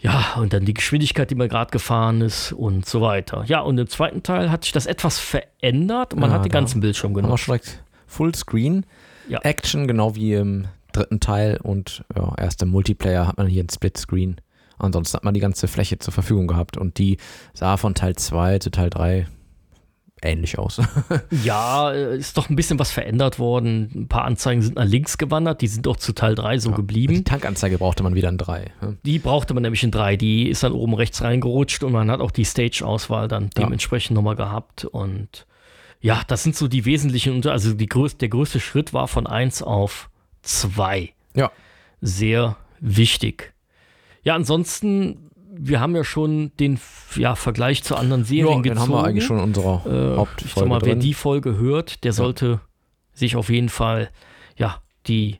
Ja, 0.00 0.34
und 0.36 0.52
dann 0.52 0.64
die 0.64 0.74
Geschwindigkeit, 0.74 1.28
die 1.30 1.34
man 1.34 1.48
gerade 1.48 1.72
gefahren 1.72 2.20
ist 2.20 2.52
und 2.52 2.86
so 2.86 3.00
weiter. 3.00 3.44
Ja, 3.48 3.60
und 3.60 3.78
im 3.78 3.88
zweiten 3.88 4.22
Teil 4.22 4.48
hat 4.50 4.62
sich 4.62 4.72
das 4.72 4.86
etwas 4.86 5.18
verändert 5.18 6.14
und 6.14 6.20
man 6.20 6.30
Ja, 6.30 6.36
hat 6.36 6.44
den 6.44 6.52
ganzen 6.52 6.80
Bildschirm 6.80 7.14
genommen. 7.14 7.36
schon 7.36 7.54
direkt 7.56 7.82
Fullscreen. 8.06 8.86
Ja. 9.28 9.40
Action, 9.42 9.88
genau 9.88 10.14
wie 10.14 10.34
im 10.34 10.68
dritten 10.92 11.18
Teil. 11.18 11.58
Und 11.62 12.04
ja, 12.16 12.32
erst 12.38 12.62
im 12.62 12.68
Multiplayer 12.68 13.26
hat 13.26 13.38
man 13.38 13.48
hier 13.48 13.64
ein 13.64 13.68
Splitscreen. 13.68 14.36
Ansonsten 14.78 15.16
hat 15.16 15.24
man 15.24 15.34
die 15.34 15.40
ganze 15.40 15.68
Fläche 15.68 15.98
zur 15.98 16.12
Verfügung 16.12 16.46
gehabt. 16.46 16.76
Und 16.76 16.98
die 16.98 17.18
sah 17.54 17.76
von 17.76 17.94
Teil 17.94 18.16
2 18.16 18.58
zu 18.60 18.70
Teil 18.70 18.90
3 18.90 19.26
ähnlich 20.22 20.58
aus. 20.58 20.80
Ja, 21.44 21.90
ist 21.90 22.36
doch 22.36 22.50
ein 22.50 22.56
bisschen 22.56 22.78
was 22.78 22.90
verändert 22.90 23.38
worden. 23.38 23.90
Ein 23.94 24.08
paar 24.08 24.24
Anzeigen 24.24 24.62
sind 24.62 24.74
nach 24.76 24.84
links 24.84 25.16
gewandert, 25.18 25.60
die 25.62 25.68
sind 25.68 25.86
auch 25.86 25.96
zu 25.96 26.12
Teil 26.12 26.34
3 26.34 26.58
so 26.58 26.70
Die 26.70 26.76
geblieben. 26.76 27.24
Tankanzeige 27.24 27.78
brauchte 27.78 28.02
man 28.02 28.14
wieder 28.16 28.28
in 28.28 28.38
3. 28.38 28.72
Die 29.04 29.18
brauchte 29.20 29.54
man 29.54 29.62
nämlich 29.62 29.84
in 29.84 29.90
3. 29.92 30.16
Die 30.16 30.48
ist 30.48 30.62
dann 30.64 30.72
oben 30.72 30.94
rechts 30.94 31.22
reingerutscht 31.22 31.84
und 31.84 31.92
man 31.92 32.10
hat 32.10 32.20
auch 32.20 32.32
die 32.32 32.44
Stage-Auswahl 32.44 33.28
dann 33.28 33.44
Ja. 33.56 33.62
dementsprechend 33.64 34.14
nochmal 34.16 34.34
gehabt. 34.36 34.84
Und 34.84 35.46
ja, 36.00 36.22
das 36.26 36.42
sind 36.42 36.56
so 36.56 36.66
die 36.68 36.84
wesentlichen, 36.84 37.46
also 37.46 37.72
die 37.74 37.86
größ 37.86 38.18
der 38.18 38.28
größte 38.28 38.58
Schritt 38.60 38.92
war 38.92 39.06
von 39.08 39.26
1 39.28 39.62
auf 39.62 40.10
2. 40.42 41.10
Ja. 41.34 41.52
Sehr 42.00 42.56
wichtig. 42.80 43.52
Ja, 44.28 44.34
ansonsten, 44.34 45.30
wir 45.50 45.80
haben 45.80 45.96
ja 45.96 46.04
schon 46.04 46.52
den 46.60 46.78
ja, 47.16 47.34
Vergleich 47.34 47.82
zu 47.82 47.96
anderen 47.96 48.24
Serien 48.24 48.46
Ja, 48.46 48.54
den 48.56 48.62
gezogen. 48.74 48.80
haben 48.80 48.90
wir 48.90 49.04
eigentlich 49.04 49.24
schon 49.24 49.38
in 49.38 49.44
unserer 49.44 49.86
Äh, 49.86 50.16
Hauptfolge 50.18 50.44
ich 50.44 50.52
sag 50.52 50.68
mal, 50.68 50.82
wer 50.82 50.88
drin. 50.96 51.00
die 51.00 51.14
Folge 51.14 51.56
hört, 51.56 52.04
der 52.04 52.12
sollte 52.12 52.60
sich 53.14 53.36
auf 53.36 53.48
jeden 53.48 53.70
Fall 53.70 54.10
ja 54.58 54.82
die 55.06 55.38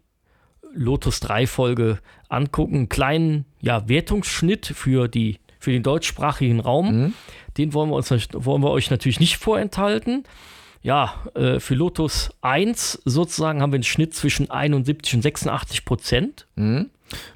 Lotus 0.73 1.21
3 1.21 1.47
Folge 1.47 1.99
angucken. 2.31 2.77
Einen 2.77 2.89
kleinen 2.89 3.45
ja, 3.61 3.87
Wertungsschnitt 3.91 4.65
für, 4.65 5.07
die, 5.07 5.39
für 5.59 5.71
den 5.71 5.83
deutschsprachigen 5.83 6.61
Raum. 6.61 7.03
Mhm. 7.03 7.13
Den 7.59 7.75
wollen 7.75 7.91
wir, 7.91 7.97
uns, 7.97 8.11
wollen 8.11 8.63
wir 8.63 8.71
euch 8.71 8.91
natürlich 8.91 9.21
nicht 9.21 9.37
vorenthalten. 9.37 10.25
Ja, 10.81 11.13
äh, 11.35 11.61
für 11.61 11.75
Lotus 11.75 12.31
1 12.41 13.03
sozusagen 13.05 13.61
haben 13.61 13.71
wir 13.73 13.77
einen 13.77 13.83
Schnitt 13.83 14.15
zwischen 14.15 14.51
71 14.51 15.15
und 15.17 15.21
86 15.21 15.85
Prozent. 15.85 16.47
Mhm. 16.57 16.89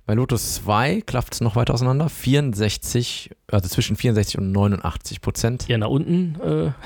Bei 0.06 0.14
Lotus 0.14 0.54
2 0.56 1.02
klafft 1.06 1.34
es 1.34 1.40
noch 1.40 1.56
weiter 1.56 1.72
auseinander. 1.74 2.08
64, 2.08 3.30
also 3.50 3.68
zwischen 3.68 3.96
64 3.96 4.38
und 4.38 4.52
89 4.52 5.20
Prozent. 5.20 5.66
Ja, 5.68 5.78
nach 5.78 5.88
unten 5.88 6.36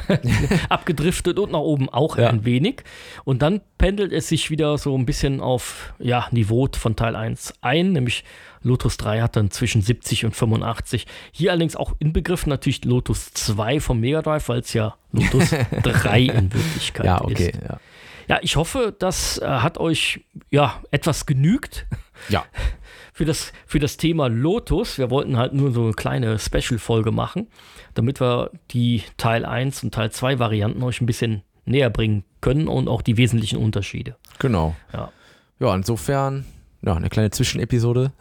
äh, 0.09 0.17
abgedriftet 0.69 1.39
und 1.39 1.53
nach 1.53 1.59
oben 1.61 1.89
auch 1.89 2.17
Ja. 2.19 2.29
ein 2.31 2.45
wenig. 2.45 2.83
Und 3.25 3.43
dann 3.43 3.61
pendelt 3.79 4.13
es 4.13 4.29
sich 4.29 4.51
wieder 4.51 4.79
so 4.79 4.97
ein 4.97 5.07
bisschen 5.07 5.41
auf 5.41 5.95
ja, 5.99 6.27
Niveau 6.31 6.69
von 6.77 6.97
Teil 6.97 7.17
1 7.17 7.55
ein, 7.61 7.93
nämlich 7.93 8.25
Lotus 8.63 8.97
3 8.97 9.21
hat 9.21 9.37
dann 9.37 9.51
zwischen 9.51 9.81
70 9.83 10.25
und 10.25 10.35
85. 10.35 11.07
Hier 11.33 11.53
allerdings 11.53 11.77
auch 11.77 11.95
inbegriffen 11.99 12.51
natürlich 12.51 12.85
Lotus 12.85 13.33
2 13.33 13.81
vom 13.81 14.01
Mega 14.01 14.23
Drive, 14.23 14.49
weil 14.49 14.61
es 14.61 14.73
ja 14.73 14.97
Lotus 15.13 15.51
3 15.83 16.21
in 16.23 16.53
Wirklichkeit 16.53 17.07
Ja, 17.07 17.21
okay. 17.23 17.51
ist. 17.51 17.61
Ja. 17.63 17.79
Ja, 18.29 18.39
ich 18.43 18.57
hoffe, 18.57 18.95
das 18.99 19.39
äh, 19.39 19.47
hat 19.47 19.79
euch 19.79 20.25
ja 20.51 20.81
etwas 20.91 21.27
genügt 21.27 21.87
ja. 22.29 22.45
für 23.13 23.25
das, 23.25 23.53
für 23.67 23.79
das 23.79 23.97
Thema 23.97 24.29
Lotus. 24.29 24.99
Wir 24.99 25.11
wollten 25.11 25.37
halt 25.37 25.53
nur 25.55 25.73
so 25.73 25.85
eine 25.85 25.93
kleine 25.93 26.39
Special-Folge 26.39 27.13
machen, 27.13 27.49
damit 27.95 28.21
wir 28.21 28.51
die 28.73 29.03
Teil 29.17 29.45
1 29.45 29.85
und 29.85 29.95
Teil 29.95 30.11
2 30.11 30.39
Varianten 30.39 30.83
euch 30.83 31.01
ein 31.01 31.07
bisschen 31.07 31.43
näher 31.65 31.91
bringen 31.91 32.25
können 32.41 32.69
und 32.69 32.89
auch 32.89 33.03
die 33.03 33.17
wesentlichen 33.17 33.59
Unterschiede. 33.59 34.17
Genau. 34.39 34.75
Ja. 34.93 35.11
Ja, 35.59 35.75
insofern, 35.75 36.45
ja, 36.83 36.95
eine 36.95 37.09
kleine 37.09 37.31
Zwischenepisode. 37.31 38.13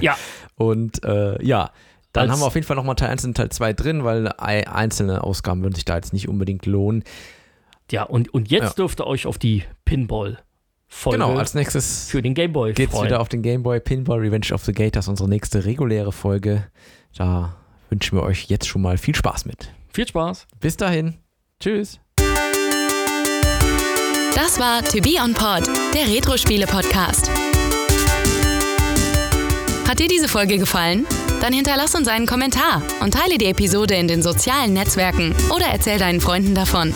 Ja, 0.00 0.16
Und 0.56 1.02
äh, 1.04 1.42
ja, 1.44 1.70
Dann 2.12 2.22
Als- 2.22 2.32
haben 2.32 2.40
wir 2.42 2.46
auf 2.46 2.54
jeden 2.54 2.66
Fall 2.66 2.76
nochmal 2.76 2.94
Teil 2.94 3.08
1 3.10 3.24
und 3.24 3.36
Teil 3.36 3.48
2 3.50 3.72
drin, 3.72 4.04
weil 4.04 4.28
ei- 4.38 4.68
einzelne 4.68 5.24
Ausgaben 5.24 5.62
würden 5.64 5.74
sich 5.74 5.84
da 5.84 5.96
jetzt 5.96 6.12
nicht 6.12 6.28
unbedingt 6.28 6.64
lohnen. 6.64 7.02
Ja, 7.90 8.04
und, 8.04 8.32
und 8.32 8.50
jetzt 8.50 8.62
Ja. 8.62 8.70
dürft 8.70 9.00
ihr 9.00 9.06
euch 9.06 9.26
auf 9.26 9.38
die 9.38 9.62
Pinball-Folge 9.84 11.18
Genau, 11.18 11.36
als 11.38 11.54
nächstes 11.54 12.08
für 12.10 12.22
den 12.22 12.34
Gameboy 12.34 12.72
geht's 12.72 12.92
freuen. 12.92 13.06
wieder 13.06 13.20
auf 13.20 13.28
den 13.28 13.42
Game 13.42 13.62
Boy 13.62 13.80
Pinball 13.80 14.18
Revenge 14.20 14.52
of 14.52 14.64
the 14.64 14.72
Gators, 14.72 15.08
unsere 15.08 15.28
nächste 15.28 15.64
reguläre 15.64 16.12
Folge. 16.12 16.66
Da 17.16 17.54
wünschen 17.90 18.16
wir 18.18 18.22
euch 18.22 18.44
jetzt 18.46 18.66
schon 18.66 18.82
mal 18.82 18.96
viel 18.98 19.14
Spaß 19.14 19.44
mit. 19.44 19.70
Viel 19.92 20.08
Spaß. 20.08 20.46
Bis 20.60 20.76
dahin. 20.76 21.14
Tschüss. 21.60 22.00
Das 24.34 24.58
war 24.58 24.82
To 24.84 25.00
Be 25.00 25.16
On 25.22 25.32
Pod, 25.32 25.62
der 25.94 26.08
Retro-Spiele-Podcast. 26.12 27.30
Hat 29.88 29.98
dir 30.00 30.08
diese 30.08 30.26
Folge 30.28 30.58
gefallen? 30.58 31.06
Dann 31.40 31.52
hinterlass 31.52 31.94
uns 31.94 32.08
einen 32.08 32.26
Kommentar 32.26 32.82
und 33.00 33.14
teile 33.14 33.38
die 33.38 33.46
Episode 33.46 33.94
in 33.94 34.08
den 34.08 34.22
sozialen 34.22 34.72
Netzwerken 34.72 35.34
oder 35.54 35.66
erzähl 35.66 35.98
deinen 35.98 36.20
Freunden 36.20 36.54
davon. 36.54 36.92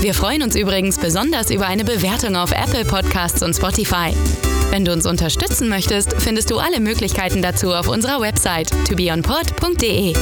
Wir 0.00 0.14
freuen 0.14 0.42
uns 0.42 0.56
übrigens 0.56 0.96
besonders 0.96 1.50
über 1.50 1.66
eine 1.66 1.84
Bewertung 1.84 2.34
auf 2.34 2.52
Apple 2.52 2.86
Podcasts 2.86 3.42
und 3.42 3.54
Spotify. 3.54 4.14
Wenn 4.70 4.86
du 4.86 4.94
uns 4.94 5.04
unterstützen 5.04 5.68
möchtest, 5.68 6.14
findest 6.22 6.50
du 6.50 6.58
alle 6.58 6.80
Möglichkeiten 6.80 7.42
dazu 7.42 7.74
auf 7.74 7.86
unserer 7.86 8.18
Website 8.18 8.70
tobeonpod.de. 8.88 10.14